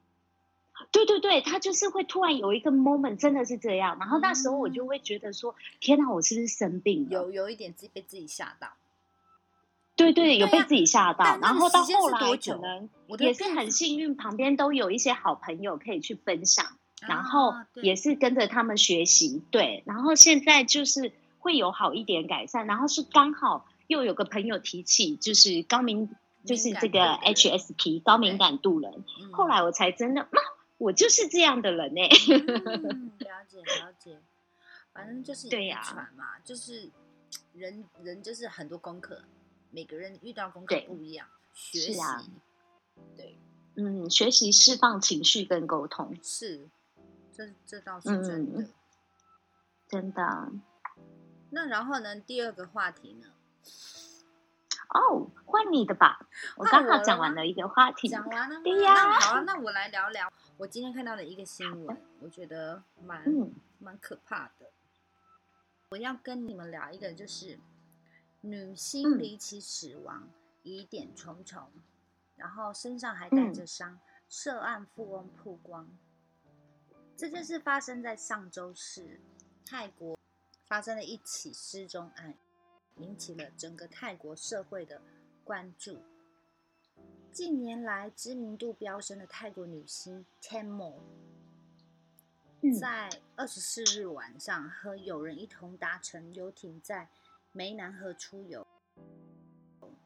[0.92, 3.98] 对对对，他就是会突然有一个 moment，真的是这样。
[4.00, 7.12] 然后那时候我就会觉得说，天哪，我是不是生病了？
[7.12, 8.70] 有有一点自己被自己吓到。
[9.96, 11.38] 对对，有被自己吓到。
[11.40, 16.66] 然后到后来可能也是很幸运，旁边都有一些好朋友可以去分享。
[17.08, 26.10] 然后也是跟着他们学习，对，然后现在就是会有好一点改善，然后是刚好又有个朋友提起，就是高敏，
[26.46, 30.42] 就是这个 HSP 高敏感度人，嗯后来我才真的，妈，
[30.78, 34.22] 我就是这样的人呢、嗯，了解了解，
[34.94, 36.12] 反正就是遗对呀。
[36.44, 36.90] 就是
[37.54, 39.24] 人人就是很多功课，
[39.72, 40.88] 每个人遇到功课对。
[40.88, 42.02] 不一样，学习
[43.18, 43.38] 对。
[43.76, 46.70] 嗯，学习释放情绪跟沟通，是，
[47.34, 48.62] 这这倒是真的。
[48.62, 48.70] 嗯
[49.88, 50.52] 真的。
[51.52, 53.28] 那然后呢，第二个话题呢？
[54.96, 58.62] 哦，换你的吧，我换刚好讲完了一个话题，讲完了吗？
[58.64, 58.94] 对呀。
[58.94, 63.54] 那好啊， 那我来聊聊我今天看到的一个新闻，我觉得蛮嗯。
[63.80, 64.72] 蛮可怕的。
[65.90, 67.60] 我要跟你们聊一个，就是
[68.42, 69.20] 女星嗯。
[69.20, 70.30] 离奇死亡，
[70.64, 71.70] 疑点重重，
[72.38, 75.90] 然后身上还带着伤，涉案富翁曝光。
[77.18, 79.20] 这件事发生在上周四，
[79.66, 80.18] 泰国
[80.68, 82.34] 发生了一起失踪案，
[82.98, 85.02] 引起了整个泰国社会的
[85.44, 86.02] 关注。
[87.32, 90.94] 近年来知名度飙升的泰国女星 Tamo，
[92.62, 97.10] 嗯在二十四日晚上和友人一同搭乘游艇在
[97.54, 98.66] 湄南河出游，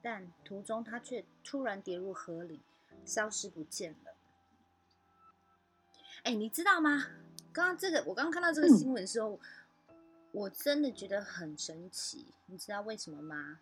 [0.02, 2.62] 但途中她却突然跌入河里，
[3.06, 4.15] 消失不见了。
[6.23, 7.06] 哎，你知道吗？
[7.54, 9.39] 刚刚这个，我刚刚看到这个嗯新闻的时候，
[10.32, 12.34] 我真的觉得很神奇。
[12.46, 13.60] 你知道为什么吗？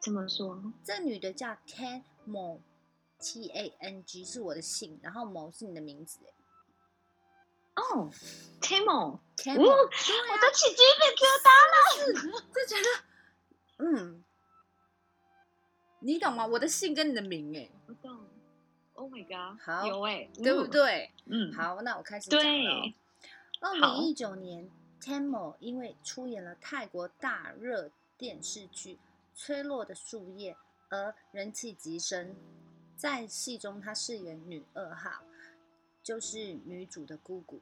[0.00, 0.72] 怎么说？
[0.82, 6.18] 这女的叫 Tan Mo，T A N G 是我的姓，然后某是你的名字。
[7.76, 8.10] 哦
[8.60, 11.76] ，Timo，Tan 哦 Mo，我都起鸡皮疙瘩了。
[12.54, 12.88] 就觉得，
[13.78, 14.24] 嗯，
[16.00, 16.46] 你懂吗？
[16.46, 18.26] 我的姓跟你的名，哎，我懂。
[18.94, 19.58] Oh my god！
[19.62, 20.66] 好有哎、对不？
[20.66, 21.12] 对？
[21.26, 22.94] 嗯，好，那我开始讲了。
[23.60, 28.94] 二零一九年，Tamo 因为出演了泰国大热电视剧
[29.34, 30.54] 《吹落的树叶》
[30.90, 32.36] 而人气极升。
[32.96, 35.22] 在戏中，她饰演女二号，
[36.02, 37.60] 就是女主的姑姑。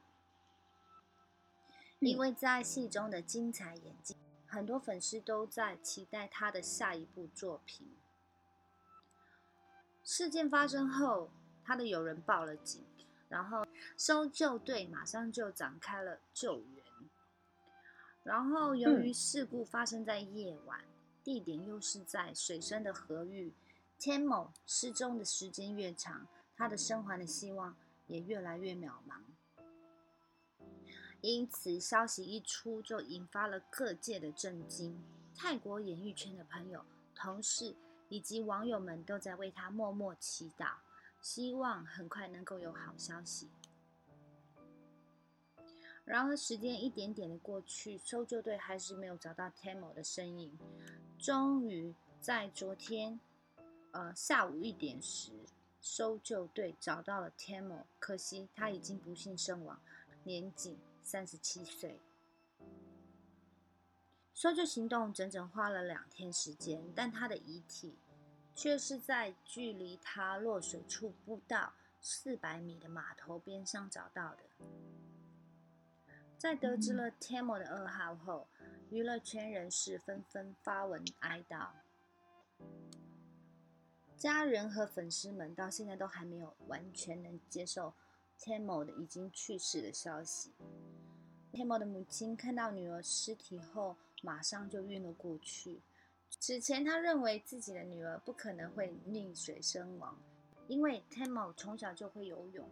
[2.01, 7.97] 因为在戏中的精彩演技，很多粉丝都在期待她的下一部作品。
[10.03, 11.31] 事件发生后，
[11.65, 12.85] 她的友人报了警，
[13.29, 16.78] 然后搜救队马上就展开了救援。
[18.29, 20.85] 然后由于事故发生在夜晚，
[21.25, 23.51] 地点又是在水深的河域
[23.99, 27.75] ，Tamo 失踪的时间越长，他的生还的希望
[28.07, 29.23] 也越来越渺茫。
[31.23, 35.03] 因此，消息一出就引发了各界的震惊。
[35.35, 37.75] 泰国演艺圈的朋友、同事
[38.11, 40.73] 以及网友们都在为他默默祈祷，
[41.23, 43.49] 希望很快能够有好消息。
[46.09, 50.59] 然而，时间一点点的过去，搜救队还是没有找到 Temo 的身影。
[51.19, 53.21] 终于在昨天，
[53.91, 55.33] 呃下午一点时，
[55.83, 59.79] 搜救队找到了 Tamo，可惜他已经不幸身亡，
[60.25, 62.01] 年仅三十七岁。
[64.33, 67.99] 搜救行动整整花了两天时间，但他的遗体
[68.55, 74.43] 却是在距离他落水处不到四百米的码头边上找到的。
[76.39, 78.47] 在得知了 Tamo 的噩耗后，
[78.91, 81.67] 娱乐圈人士纷纷发文哀悼。
[84.17, 87.93] 家人和粉丝们到现在都还没有完全能接受
[88.39, 90.53] Tamo 的已经去世的消息。
[91.53, 95.83] Tamo 的母亲看到女儿尸体后，马上就晕了过去。
[96.39, 100.17] 此前，他认为自己的女儿不可能会溺水身亡，
[100.69, 102.69] 因为 Tamo 从小就会游泳。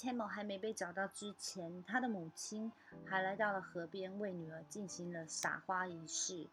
[0.00, 2.72] Tamo 还没被找到之前，他的母亲
[3.04, 6.46] 还来到了河边为女儿进行了撒花仪式。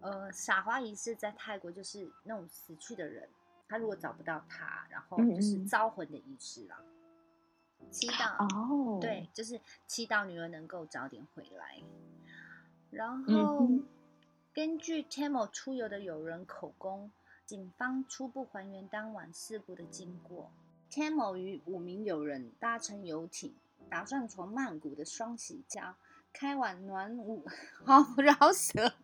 [0.00, 3.28] 呃，撒花仪式在泰国就是那种死去的人，
[3.68, 6.80] 他如果找不到他，然后就是招魂的仪式啦。
[7.90, 11.82] 祈祷哦，对，就是祈祷女儿能够早点回来。
[12.90, 13.68] 然后
[14.54, 17.10] 根据 Tamo 出游的友人口供，
[17.44, 20.50] 警方初步还原当晚事故的经过。
[20.90, 23.54] Tamo 与五名友人搭乘游艇，
[23.90, 25.94] 打算从曼谷的双喜礁
[26.32, 27.46] 开往暖武，
[27.84, 28.94] 好饶舌，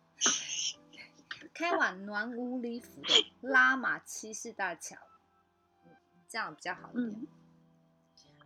[1.53, 4.97] 开往暖武里府的拉玛七世大桥，
[6.27, 7.27] 这样比较好一点。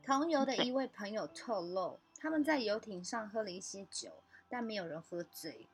[0.03, 5.67] 同游的一位朋友透露，他们在游艇上喝了一些酒，但没有人喝醉。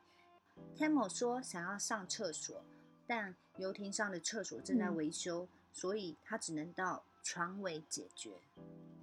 [0.78, 2.64] Tamo 说想要上厕所，
[3.08, 7.04] 但游艇上的厕所正在维修，所以他只能到。
[7.26, 8.30] 船尾解决。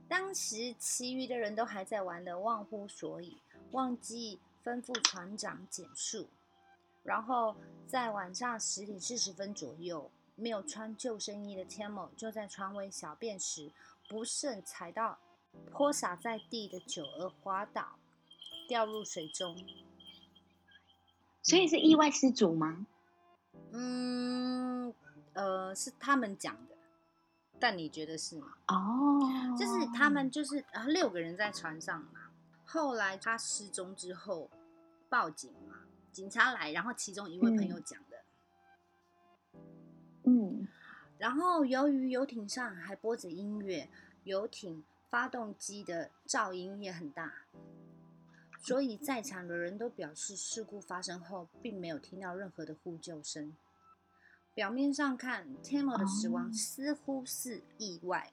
[0.09, 3.37] 当时其余的人都还在玩的忘乎所以，
[3.73, 6.29] 忘记吩咐船长减速。
[7.03, 7.57] 然后
[7.89, 13.73] 在晚上十点四十分左右，没有穿救生衣的 Tamo 就在船尾小便时，
[14.09, 15.19] 不慎踩到
[15.73, 17.97] 泼洒在地的酒而滑倒，
[18.69, 19.59] 掉入水中。
[21.43, 22.87] 所以是意外失足吗？
[23.73, 24.95] 嗯，
[25.33, 26.72] 呃，是他们讲的。
[27.63, 28.49] 但你觉得是吗？
[28.67, 29.21] 哦，
[29.57, 32.33] 就是他们就是六个人在船上嘛。
[32.65, 34.51] 后来他失踪之后，
[35.09, 35.77] 报警嘛，
[36.11, 39.61] 警察来，然后其中一位朋友讲的。
[40.25, 40.67] 嗯。
[41.19, 43.89] 然后由于游艇上还播着音乐，
[44.25, 47.33] 游艇发动机的噪音也很大，
[48.59, 53.55] 所以在场的人都表示事故发生后并没有听到任何的呼救声。
[54.55, 58.33] 表面上看，Tamo 的死亡似乎是意外。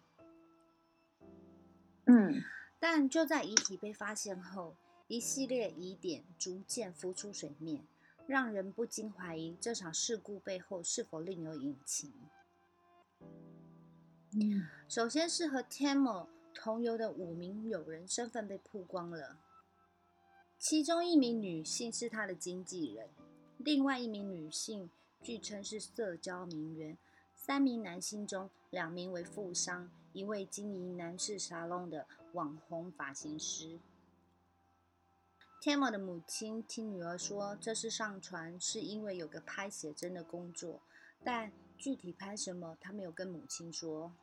[2.06, 2.44] 嗯，
[2.78, 4.76] 但就在遗体被发现后，
[5.08, 7.86] 一系列疑点逐渐浮出水面，
[8.28, 12.12] 让人不禁怀疑这场事故背后是否另有隐情。
[14.34, 19.38] 嗯，首先是和 Tamo 同游的五名友人身份被曝光了，
[20.58, 23.08] 其中一名女性是他的经纪人，
[23.58, 24.90] 另外一名女性。
[25.22, 26.98] 据称是社交名媛，
[27.36, 33.80] 三名男性中两名为富商，一位经营男士沙龙的网红发型师。
[35.62, 40.80] Tamo 的母亲听女儿说，这次上船是因为有个拍写真的工作，
[41.22, 44.14] 但具体拍什么，她没有跟母亲说。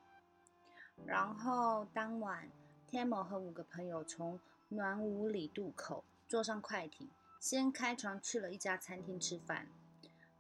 [1.05, 2.51] 然后当晚
[2.90, 4.40] ，Tamo 和五个朋友从
[4.70, 9.68] 暖武里渡口，坐上快艇，先开船去了一家餐厅吃饭。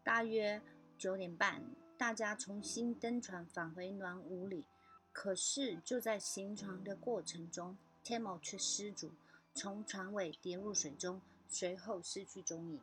[0.06, 0.62] 大约
[0.96, 1.64] 九点半，
[1.98, 4.64] 大家重新登船返回暖屋里。
[5.10, 9.10] 可是就在行船的过程中，Tamo 却失足
[9.52, 12.80] 从船尾跌入水中，随后失去踪影。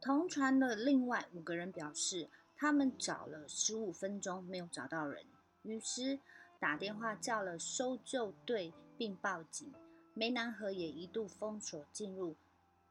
[0.00, 5.26] 同船的另外五个人表示，他们找了十五分钟没有找到人，
[5.64, 6.18] 于是
[6.58, 9.70] 打电话叫了搜救队并报警。
[10.16, 12.36] 湄南河也一度封锁进入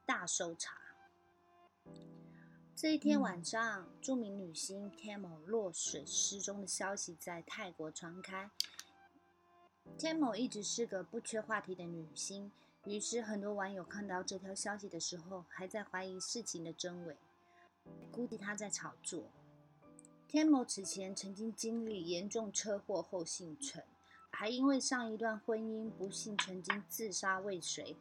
[0.06, 0.83] 大搜查。
[2.76, 8.50] 这一天晚上，著名女星 Tamo 落水失踪的消息在泰国传开。
[9.96, 12.50] Tamo 一直是个不缺话题的女星，
[12.84, 17.16] 于是很多网友看到这条消息的时候，还在怀疑事情的真伪，
[18.10, 19.22] 估计她在炒作。
[20.28, 23.84] Tamo 此前曾经经历严重车祸后幸存，
[24.30, 27.96] 还因为上一段婚姻不幸曾经自杀未遂，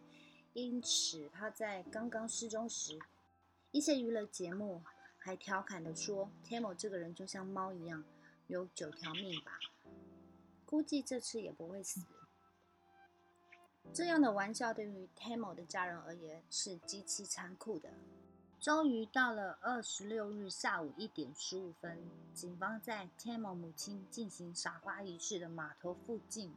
[0.53, 2.99] 因此她在刚刚失踪时。
[3.73, 4.83] 一些娱乐节目
[5.17, 8.03] 还调侃的说：“Tamo 这个人就像猫一样，
[8.45, 9.59] 有九条命吧，
[10.63, 12.01] 估计这次也不会死。”
[13.91, 17.89] 这样的玩笑对于 Tamo 的家人而言是极其残酷的。
[18.59, 21.97] 终于到了二十六日下午一点十五分，
[22.31, 26.55] 警方在 Tamo 母亲进行撒花仪式的码头附近，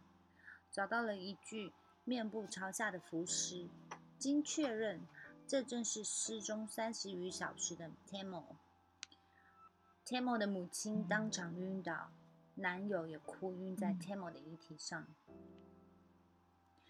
[0.70, 1.72] 找到了一具
[2.04, 3.66] 面部朝下的浮尸，
[4.18, 5.00] 经确认。
[5.48, 8.42] 这正是失踪三十余小时的 Tamo。
[10.04, 12.10] Tamo 的母亲当场晕倒，
[12.56, 15.06] 男友也哭晕在 Tamo 的遗体上。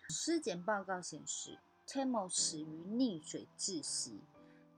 [0.08, 4.22] 尸检报告显示，Tamo 死于溺水窒息，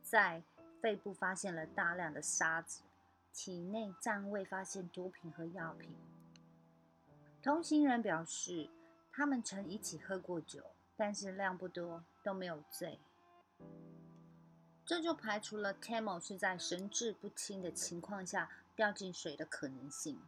[0.02, 0.42] 在
[0.80, 2.82] 肺部发现了大量的沙子，
[3.32, 5.94] 体内暂未发现毒品和药品。
[7.40, 8.68] 同行人表示，
[9.12, 10.64] 他们曾一起喝过酒，
[10.96, 12.98] 但是量不多，都没有醉。
[14.84, 20.20] 这就排除了 Tamo 是在神志不清的情况下掉进水的可能性。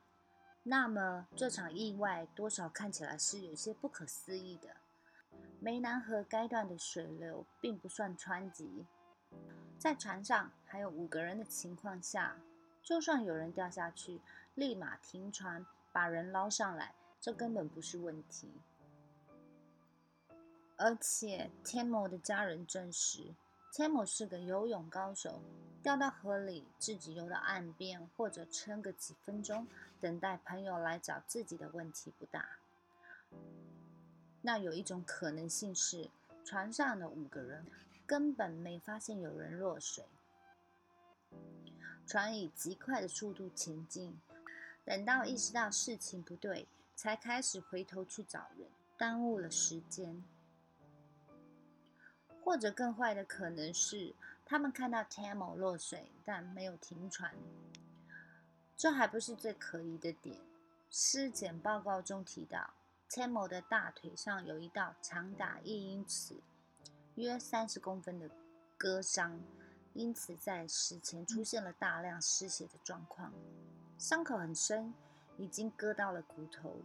[0.62, 4.68] 那么这场意外多少看起来是有些不可思议的。
[5.62, 8.84] 湄南河该段的水流并不算湍急，
[9.78, 12.36] 在船上还有五个人的情况下，
[12.82, 14.20] 就算有人掉下去，
[14.54, 18.52] 立马停船把人捞上来，这根本不是问题。
[20.80, 23.34] 而且 Tamo 的家人证实。
[23.74, 25.42] Tamo 是个游泳高手，
[25.82, 29.68] 掉到河里，自己游到岸边，或者撑个几分钟，
[30.00, 32.48] 等待朋友来找自己的问题不大。
[34.40, 36.08] 那有一种可能性是，
[36.46, 37.66] 船上的五个人
[38.06, 40.06] 根本没发现有人落水，
[42.06, 44.18] 船以极快的速度前进，
[44.84, 46.66] 等到意识到事情不对，
[46.96, 48.66] 才开始回头去找人，
[48.96, 50.24] 耽误了时间。
[52.42, 54.14] 或者更坏的可能是，
[54.44, 57.32] 他们看到 Tamo 落水，但没有停船。
[58.76, 60.40] 这还不是最可疑的点。
[60.90, 62.70] 尸检报告中提到
[63.08, 66.40] ，Tamo 的大腿上有一道长达一英尺、
[67.14, 68.28] 约三十公分的
[68.76, 69.40] 割伤，
[69.92, 73.32] 因此在死前出现了大量失血的状况。
[73.98, 74.92] 伤口很深，
[75.36, 76.80] 已经割到了骨头，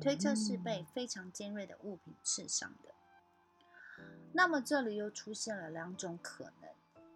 [0.00, 2.95] 推测是被非常尖锐的物品刺伤的。
[4.32, 6.68] 那么这里又出现了两种可能：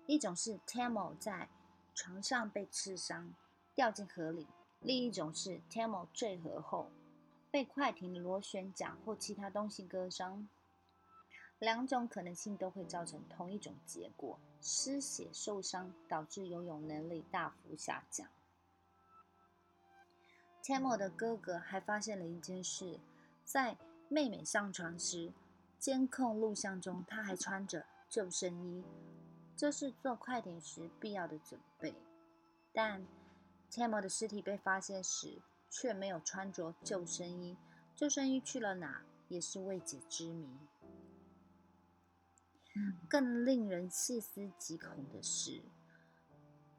[0.07, 1.49] 一种是 Temo 在
[1.95, 3.35] 床上被刺伤，
[3.74, 4.47] 掉进河里；
[4.81, 6.91] 另一种是 Temo 坠河后
[7.51, 10.49] 被快艇的螺旋桨或其他东西割伤。
[11.59, 18.26] 两种可能性都会造成同一种结果：失血受伤，导致游泳能力大幅下降。
[20.62, 22.99] Tamo 的哥哥还发现了一件事：
[23.45, 23.76] 在
[24.09, 25.33] 妹妹上床时。
[25.81, 28.85] 监控录像中，他还穿着救生衣，
[29.57, 31.95] 这是做快艇时必要的准备。
[32.70, 33.03] 但
[33.70, 37.57] Tamo 的尸体被发现时，却没有穿着救生衣，
[37.97, 40.47] 救生衣去了哪，也是未解之谜。
[43.09, 45.62] 更令人细思极恐的是，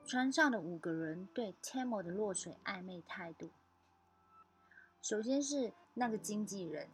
[0.06, 3.50] 船上的五个人对 Tamo 的落水暧昧态度。
[5.02, 6.88] 首先是那个经纪人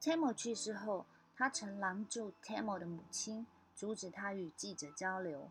[0.00, 1.06] ，Tamo 去世后。
[1.36, 5.50] 他曾拦住 Tamo 的母亲，阻止他与记者交流。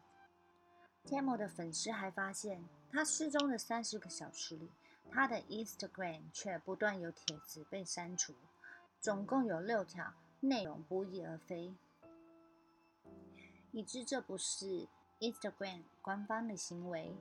[1.05, 4.69] Tamo 的粉丝还发现，他失踪的三十个小时里，
[5.11, 8.33] 他的 Instagram 却不断有帖子被删除，
[9.01, 11.73] 总共有六条，内容不翼而飞，
[13.71, 14.87] 已知这不是
[15.19, 17.13] Instagram 官方的行为。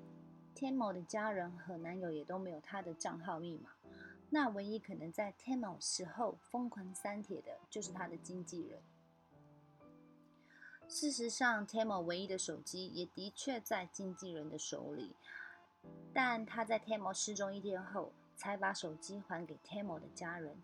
[0.55, 3.71] Tamo 的家人和男友也都没有他的账号密码。
[4.35, 8.81] 那唯一可能在 Tamo 时候疯狂删帖的，就是他的经纪人。
[10.89, 15.15] 事实上，Tamo 唯一的手机也的确在经纪人的手里，
[16.15, 20.57] 但他在 Tamo 失踪一天后，才把手机还给 Tamo 的家人。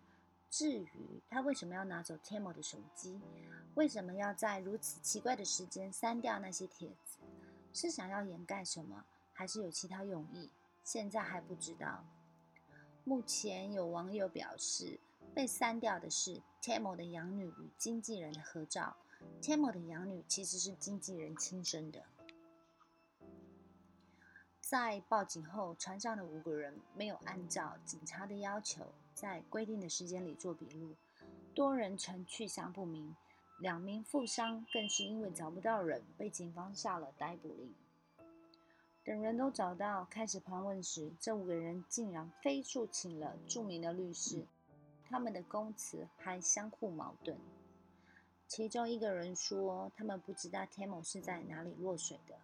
[0.49, 3.21] 至于他为什么要拿走 Tamo 的手机，
[3.75, 7.19] 为什么要在如此奇怪的时间删掉那些帖子，
[7.71, 10.49] 是想要掩盖什么，还是有其他用意？
[10.83, 12.03] 现在还不知道。
[13.09, 14.99] 目前有网友表示，
[15.33, 18.95] 被删掉的是 Tamo 的养女与经纪人的合照。
[19.41, 22.03] Tamo 的养女其实是经纪人亲生的。
[24.61, 30.93] 在报警后，船上的五个人没有按照警察的要求，在规定的时间里做笔录，
[31.55, 33.15] 多人曾去向不明，
[33.57, 37.73] 两名富商更是因为找不到人，被警方下了逮捕令。
[39.03, 44.45] 等人都找到，开始盘问时，这五个人竟然飞速请了著名的律师，
[45.09, 47.37] 他们的供词还相互矛盾。
[48.47, 52.35] 其中一个人说，他们不知道 Tamo 是在哪里落水的；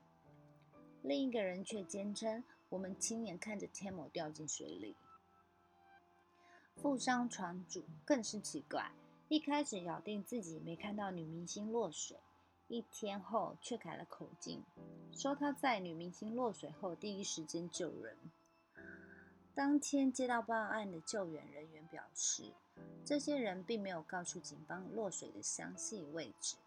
[1.02, 4.96] 另一个人却坚称，我们亲眼看着 Tamo 掉进水里。
[6.76, 8.92] 富商船主更是奇怪，
[9.28, 12.18] 一开始咬定自己没看到女明星落水。
[12.68, 14.64] 一天后，却改了口径，
[15.14, 18.18] 说他在女明星落水后第一时间救人。
[19.54, 22.52] 当天接到报案的救援人员表示，
[23.06, 26.58] 这些人并没有告诉警方落水的详细位置，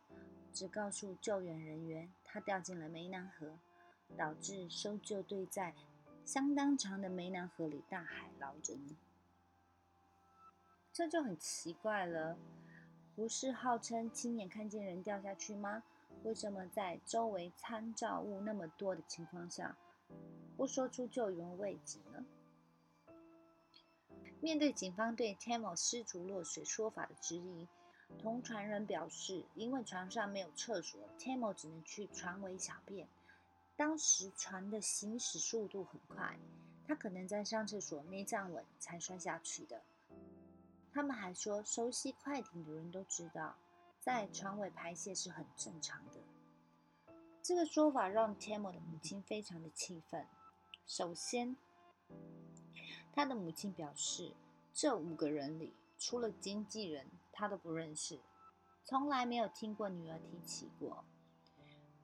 [0.52, 3.58] 只告诉救援人员他掉进了湄南河，
[4.16, 5.74] 导致搜救队在
[6.24, 8.96] 相当长的湄南河里大海捞针。
[10.92, 12.38] 这就很奇怪了。
[13.18, 15.82] 不是号称亲眼看见人掉下去吗？
[16.22, 19.76] 为什么在周围参照物那么多的情况下，
[20.56, 22.24] 不说出救援位置呢？
[24.40, 27.66] 面对警方对 Tamo 失足落水说法的质疑，
[28.20, 33.08] 同船人表示，因为船上没有厕所，Tamo 只能去船尾小便。
[33.74, 36.38] 当时船的行驶速度很快，
[36.86, 39.82] 他可能在上厕所没站稳才摔下去的。
[40.98, 43.54] 他们还说，熟悉快艇的人都知道，
[44.00, 46.14] 在船尾排泄是很正常的。
[47.40, 50.26] 这个说法让 Tamo 的母亲非常的气愤。
[50.88, 51.56] 首先，
[53.12, 54.34] 他的母亲表示，
[54.74, 58.18] 这五个人里，除了经纪人，他都不认识，
[58.84, 61.04] 从来没有听过女儿提起过。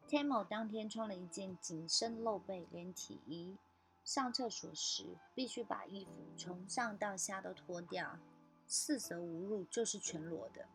[0.09, 3.57] Tamo 当天穿了一件紧身露背连体衣，
[4.05, 8.17] 上厕所时必须把衣服从上到下都脱掉，
[8.67, 10.67] 四舍五入就是全裸的。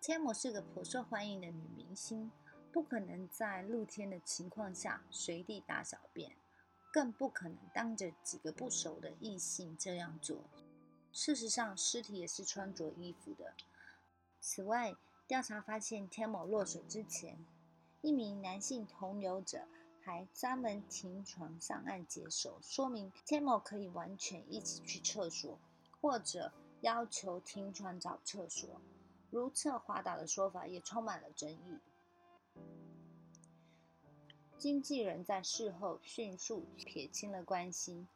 [0.00, 2.30] Tamo 是个颇受欢迎的女明星，
[2.72, 6.36] 不可能在露天的情况下随地大小便。
[6.92, 10.44] 更不可能当着几个不熟的异性这样做。
[11.12, 13.54] 事实上，尸体也是穿着衣服的。
[14.38, 14.94] 此外，
[15.26, 17.44] 调查发现，Tamo 落水之前，
[18.00, 19.66] 一名男性同游者
[20.04, 25.58] 还专门停船上岸解手，说明 Tamo 可以完全一起去厕所，
[25.98, 26.52] 或者
[26.82, 28.68] 要求停船找厕所。
[29.30, 31.78] 如厕滑倒的说法也充满了争议。
[34.58, 38.06] 经纪人在事后迅速撇清了关系。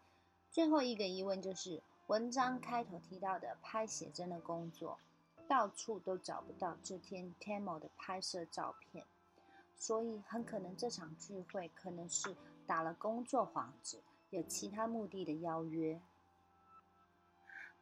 [0.51, 4.99] 最后一个疑问就是，文章开头提到的拍写真的工作，
[5.49, 9.07] 到处都找不到这天 Temo 的拍摄照片，
[9.79, 16.01] 所以很可能这场聚会可能是打了工作幌子，有其他目的的邀约。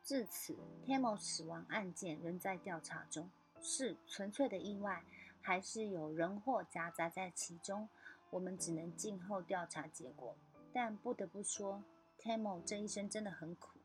[0.04, 3.28] 至此，Tamo 死亡案件仍在调查中，
[3.60, 5.04] 是纯粹的意外，
[5.40, 7.88] 还是有人祸夹杂在其中？
[8.30, 10.36] 我们只能静候调查结果，
[10.72, 11.82] 但不得不说
[12.20, 13.78] ，Tamo 这一生真的很苦。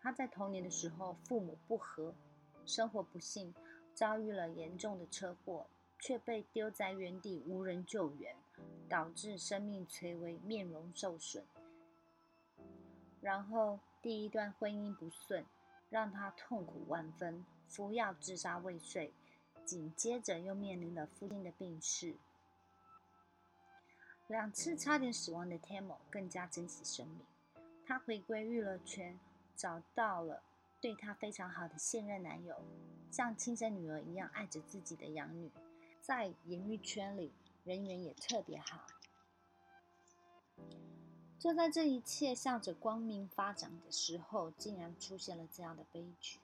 [0.00, 2.14] 他在童年的时候父母不和，
[2.64, 3.52] 生活不幸，
[3.94, 5.66] 遭遇了严重的车祸，
[5.98, 8.36] 却被丢在原地无人救援，
[8.88, 11.44] 导致生命垂危，面容受损。
[13.20, 15.44] 然后第一段婚姻不顺，
[15.90, 19.12] 让他痛苦万分，服药自杀未遂。
[19.64, 22.14] 紧接着又面临了父亲的病逝，
[24.28, 27.18] 两次差点死亡的 Tamo 更加珍惜生命。
[27.84, 29.18] 他回归娱乐圈，
[29.56, 30.40] 找到了
[30.80, 32.62] 对他非常好的现任男友，
[33.10, 35.50] 像亲生女儿一样爱着自己的养女。
[36.06, 37.32] 在演艺圈里，
[37.64, 38.86] 人缘也特别好。
[41.36, 46.38] 就在这一切向着光明发展的时候，竟然出现了这样的悲剧。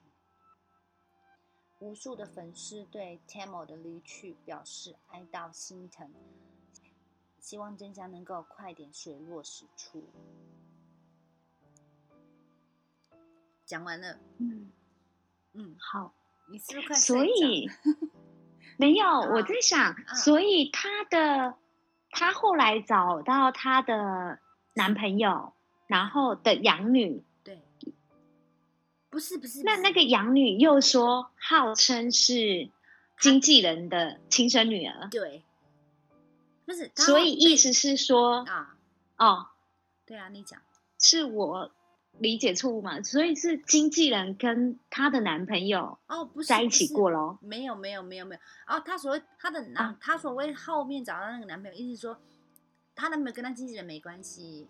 [1.79, 6.13] 无数的粉丝对 Tamo 的离去表示哀悼心疼，
[7.39, 10.03] 希望真相能够快点水落石出。
[13.65, 14.73] 讲完了，嗯
[15.53, 16.13] 嗯，好，
[16.51, 17.69] 你是不是快所以
[18.77, 21.55] 没有我在想，所以她的
[22.11, 24.39] 她后来找到她的
[24.75, 25.53] 男朋友，
[25.87, 27.25] 然后的养女。
[27.45, 27.61] 对。
[29.11, 32.71] 不是不是，那那个养女又说号称是
[33.21, 35.45] 经纪人的亲生女儿，对，
[36.65, 38.75] 不是，所以意思是说啊，
[39.19, 39.49] 哦，
[40.07, 40.59] 对啊，你讲。
[40.99, 41.71] 是我
[42.19, 43.03] 理解错误嘛？
[43.03, 47.39] 所以是经纪人跟她的男朋友哦，不是在一起过喽？
[47.41, 52.19] 没有没有没有没有，哦，她所谓她的男，她所谓后面找到那个男朋友，意思说
[52.95, 54.69] 她男朋友跟她经纪人没关系。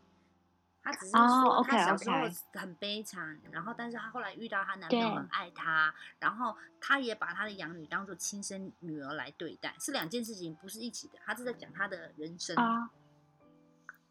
[0.84, 2.16] 她只是说，她小时候
[2.54, 11.20] 很悲惨，然后，但是她后来遇到她男朋友很爱她，然后她也把她的养女当做亲生女儿来对待，是两件事情，不是一起的。
[11.24, 12.90] 她是在讲她的人生啊。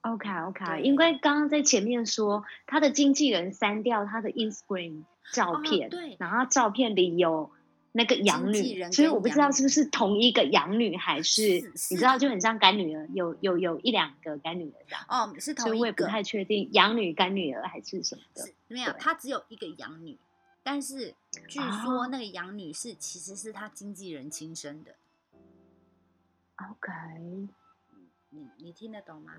[0.02, 7.52] OK OK，因为刚刚在前面说，他的经纪人删掉他的 Instagram 照片，对，然后照片里有。
[7.94, 11.42] 那个养女，所以我不知道是不是同一个养女，还是
[11.90, 15.06] 你知道就很像干女儿，有有有一两个干女儿这样。
[15.10, 18.48] 哦，是同一个，所以我也不太确定养女干女儿还是什么的。
[18.70, 20.18] 没有，他只有一个养女，
[20.64, 21.14] 但是
[21.50, 24.96] 据说那个养女是其实是他经纪人亲生的。
[26.56, 26.94] OK，
[28.30, 29.34] 你你听得懂吗？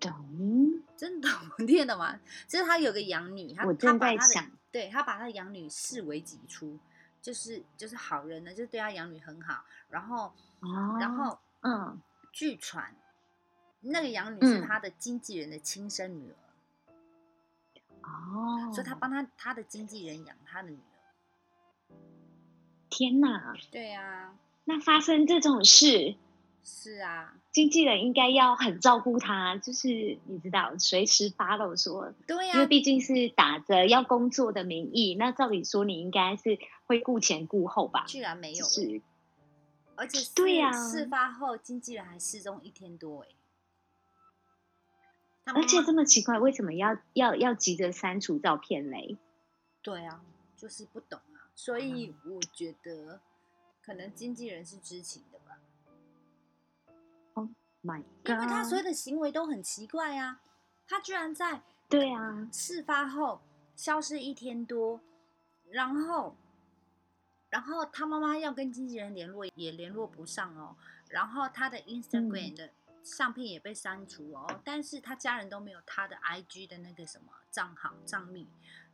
[0.00, 1.30] 懂，真懂，
[1.66, 2.18] 听得懂吗？
[2.46, 4.50] 就是他有个养女，他他把他的。
[4.70, 6.78] 对他把他的养女视为己出，
[7.22, 9.64] 就是就是好人呢，就是对他养女很好。
[9.88, 10.32] 然后，
[11.00, 11.98] 然后，嗯，
[12.32, 12.94] 据传
[13.80, 16.36] 那个养女是他的经纪人的亲生女儿。
[18.02, 21.96] 哦，所以他帮他他的经纪人养他的女儿。
[22.90, 23.54] 天哪！
[23.70, 24.34] 对呀，
[24.64, 26.16] 那发生这种事，
[26.70, 38.04] 是啊，经纪人应该要很照顾他，就是你知道，随时 follow 说，对呀、因为毕竟是打着要工作的名义，那照理说你应该是会顾前顾后吧？
[38.06, 39.00] 居然没有、欸，是
[39.96, 40.70] 而且对呀。
[40.70, 43.28] 事发后经纪人还失踪一天多哎、
[45.54, 49.16] 而且这么奇怪，为什么要要要急着删除照片嘞？
[49.80, 50.22] 对啊，
[50.54, 53.22] 就是不懂啊，所以我觉得
[53.82, 55.37] 可能经纪人是知情的
[58.24, 60.40] 因为他所有的行为都很奇怪啊，
[60.86, 63.40] 他居然在对啊，事发后
[63.76, 65.00] 消失一天多，
[65.70, 66.36] 然后，
[67.48, 70.76] 然后他妈妈要跟经纪人联络也联络不上哦，
[71.08, 72.70] 然后他的 Instagram 的
[73.02, 78.46] 相片也被删除哦，但是他家人都没有他的 IG 的那个什么账号账密，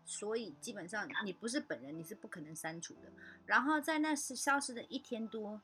[0.04, 3.10] 所以基本上你不是本人，你是不可能删除的。
[3.46, 5.60] 然后在那是消失的一天多，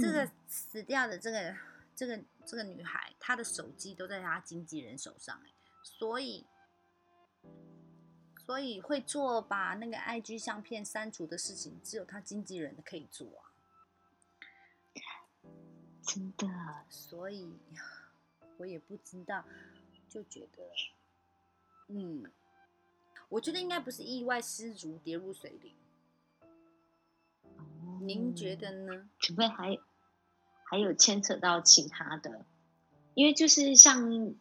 [0.00, 1.56] 这个嗯死掉的这个
[1.94, 6.46] 这个这个女孩，她的手机都在她经纪人手上哎，所以
[8.44, 13.48] 所以会做把那个 IG 相片删除的事情，只有她经纪人可以做啊。
[16.04, 16.48] 真的
[16.88, 17.54] 所以
[18.56, 19.44] 我也不知道，
[20.08, 20.68] 就觉得，
[21.86, 22.30] 嗯，
[23.28, 25.76] 我觉得应该不是意外失足跌入水里，
[28.06, 29.08] 您觉得呢？
[29.18, 29.78] 除非还
[30.64, 32.44] 还有牵扯到其他的，
[33.14, 34.34] 因为就是像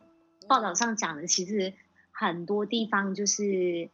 [0.48, 1.74] 报道上讲的，其实
[2.12, 3.90] 很多地方就是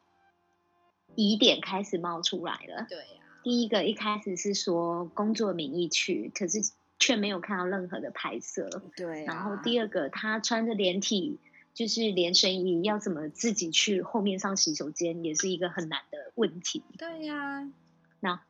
[1.15, 2.85] 疑点开始冒出来了。
[2.87, 6.59] 对呀、第一个一开始是说工作名义去，可是
[6.99, 8.69] 却没有看到任何的拍摄。
[8.95, 11.39] 对啊然后第二个，他穿着连体
[11.73, 16.83] 就是连身衣，要怎么自己去后面上洗手间，也是一个很难的问题。
[16.97, 17.71] 对呀、
[18.19, 18.41] 那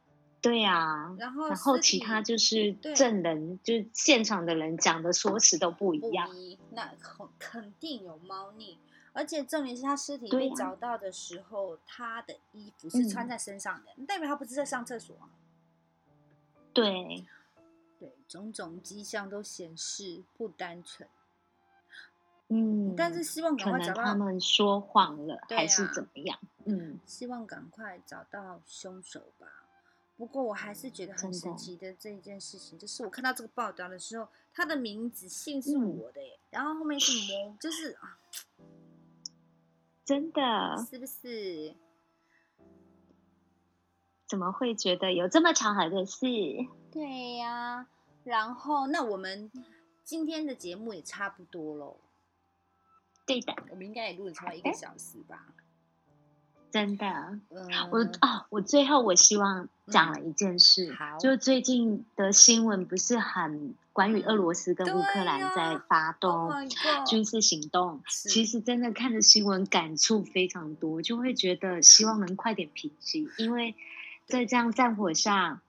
[0.47, 6.35] 对啊，然后然后其他就是证人，就是现场的人讲的说辞都不一样。
[6.35, 8.79] 一，那肯肯定有猫腻。
[9.13, 15.29] 而且证明是他尸体被找到的时候，他的衣服是穿嗯在身上的，代表他不是在上厕所啊。
[16.71, 17.25] 对，
[17.99, 21.09] 对，种种迹象都显示不单纯。
[22.49, 26.39] 嗯，但是希望赶快找到，他们说谎了，对还是啊怎么样？
[26.65, 29.47] 嗯，希望赶快找到凶手吧。
[30.17, 38.17] 不过我还是觉得很神奇的这一件事情，就是我看到这个报道的时候，他的名字姓是嗯我的耶，然后后面是魔，就是啊，
[40.03, 40.41] 真的，
[40.89, 41.75] 是不是？
[44.25, 46.25] 怎么会觉得有这么巧合的事？
[46.91, 47.87] 对呀、
[48.23, 49.51] 然后那我们
[50.03, 51.97] 今天的节目也差不多喽，
[53.25, 55.53] 对的，我们应该也录了差不多一个小时吧。
[56.71, 57.05] 真的。
[57.49, 61.17] 嗯，我啊，我最后我希望讲了一件事，好。
[61.17, 66.69] 就最近的新闻不是很关于俄罗斯跟乌克兰在发 Oh 动
[67.05, 68.29] 军事行动，是。
[68.29, 73.75] 其实真的看着新闻感触非常多，就会觉得希望能快点平息，因为
[74.25, 75.61] 在这样战火下，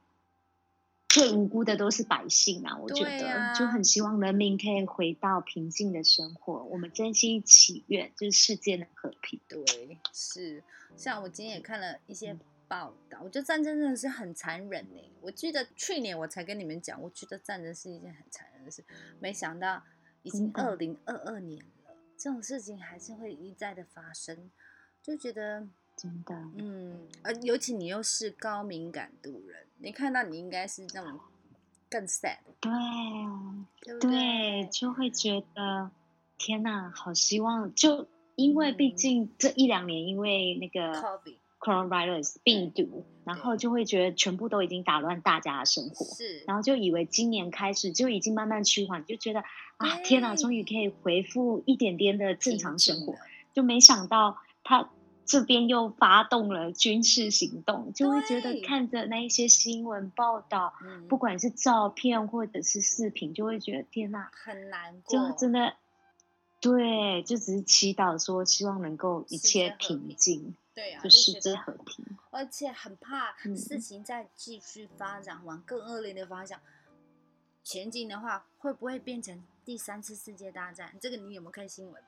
[1.09, 2.76] 最无辜的都是百姓啊！
[2.76, 9.40] 我觉得、就很希望人民可以回到平静的生活，我们真心祈愿就是世界能和平。
[9.48, 10.62] 对，是
[10.96, 12.36] 像我今天也看了一些
[12.68, 15.00] 报道，我觉得战争真的是很残忍呢。
[15.22, 18.84] 我记得去年我才跟你们讲，我觉得战争是一件很残忍的事，
[19.18, 19.82] 没想到
[20.22, 24.50] 已经二零二二年了，这种事情还是会一再的发生，
[25.02, 31.20] 就觉得真的，嗯，而尤其你又是高敏感度人，你看到你应该是那种
[31.89, 35.91] 更 sad，对对就会觉得
[36.37, 38.97] 天哪，好希望就因为毕嗯。
[38.97, 40.93] 竟这一两年，因为那个
[41.61, 43.37] coronavirus 病毒，然。
[43.37, 49.45] 后就会觉得全部都已经打乱大家的生活，是，然后就以为今年开始就已经慢慢趋缓，就觉得
[49.76, 53.14] 啊天哪，终于可以恢复一点点的正常生活
[53.55, 54.91] 就没想到他
[55.29, 65.74] 这边又发动了军事行动，就会觉得看着那一些新闻报道，嗯，不管是照片或者是视频，就会觉得天哪，很难过就过，真的。
[66.61, 72.05] 对，就只是祈祷说，希望能够一切平平静，对啊，世界和平。
[72.31, 76.59] 而且很怕嗯事情再继续发展往更恶劣的方向
[77.62, 80.97] 前进的话，会不会变成第三次世界大战？
[81.01, 82.03] 这个你有没有看新闻？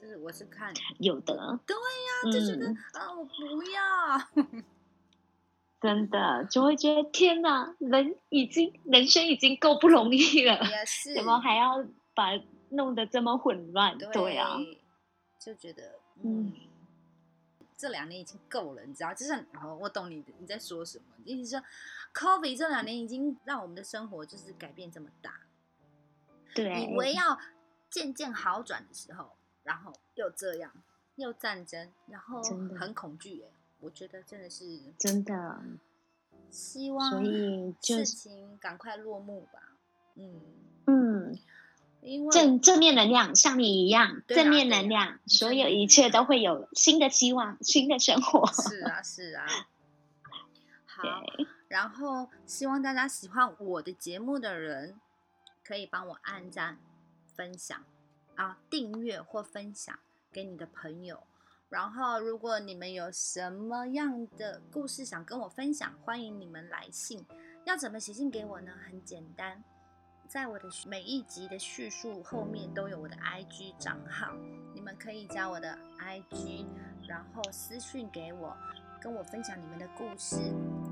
[0.00, 4.62] 就是我是看，有的，对呀、就觉得、嗯啊，我不要，
[5.80, 11.84] 真的就会觉得天哪，人已经人生已经够不容易了，也是，怎么还要
[12.14, 12.30] 把
[12.70, 13.98] 弄得这么混乱？
[13.98, 14.56] 对对啊，，
[15.38, 16.52] 就觉得嗯嗯。
[17.76, 19.14] 这两年已经够了，你知道？
[19.14, 19.32] 就是
[19.62, 21.04] 哦，我懂你的你在说什么。
[21.24, 21.66] 意思是说
[22.12, 25.40] ，COVID 这两年已经让我们的生活就是改变这么大，
[26.54, 27.38] 对，以为要
[27.88, 29.30] 渐渐好转的时候，
[29.64, 30.72] 然后又这样，
[31.16, 32.42] 又战争，然后
[32.78, 33.52] 很恐惧耶。
[33.80, 34.64] 我觉得真的是
[34.98, 35.62] 真的，
[36.50, 39.76] 希望所以事情赶快落幕吧。
[40.16, 40.40] 嗯，
[40.86, 41.38] 嗯，
[42.02, 48.46] 因为正正面能量，像你一样，正面能量，所有一切都会有新的希望，新的生活。
[48.52, 49.46] 是啊是啊。
[50.84, 51.22] 好，
[51.68, 55.00] 然后希望大家喜欢我的节目的人，
[55.64, 56.78] 可以帮我按赞、
[57.34, 57.82] 分享
[58.40, 59.98] 啊，订阅或分享
[60.32, 61.22] 给你的朋友。
[61.68, 67.22] 然后，如果你们有什么样的故事想跟我分享，欢迎你们来信。
[67.66, 68.72] 要怎么写信给我呢？
[68.88, 69.62] 很简单，
[70.26, 74.32] 在我的每一集的叙述后面都有我的 IG 账号，
[74.74, 76.66] 你们可以加我的 IG，
[77.06, 78.56] 然后私信给我，
[79.02, 80.38] 跟我分享你们的故事。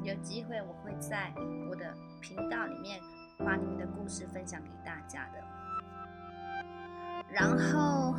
[0.04, 1.32] 有机会我会在
[1.70, 3.00] 我的频道里面
[3.38, 5.57] 把你们的故事分享给大家的。
[7.30, 8.14] 然后，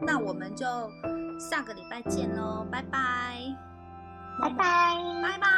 [0.00, 0.66] 那我们就
[1.38, 3.54] 下个礼拜见喽，拜拜，
[4.40, 4.96] 拜拜。
[5.22, 5.48] 拜拜。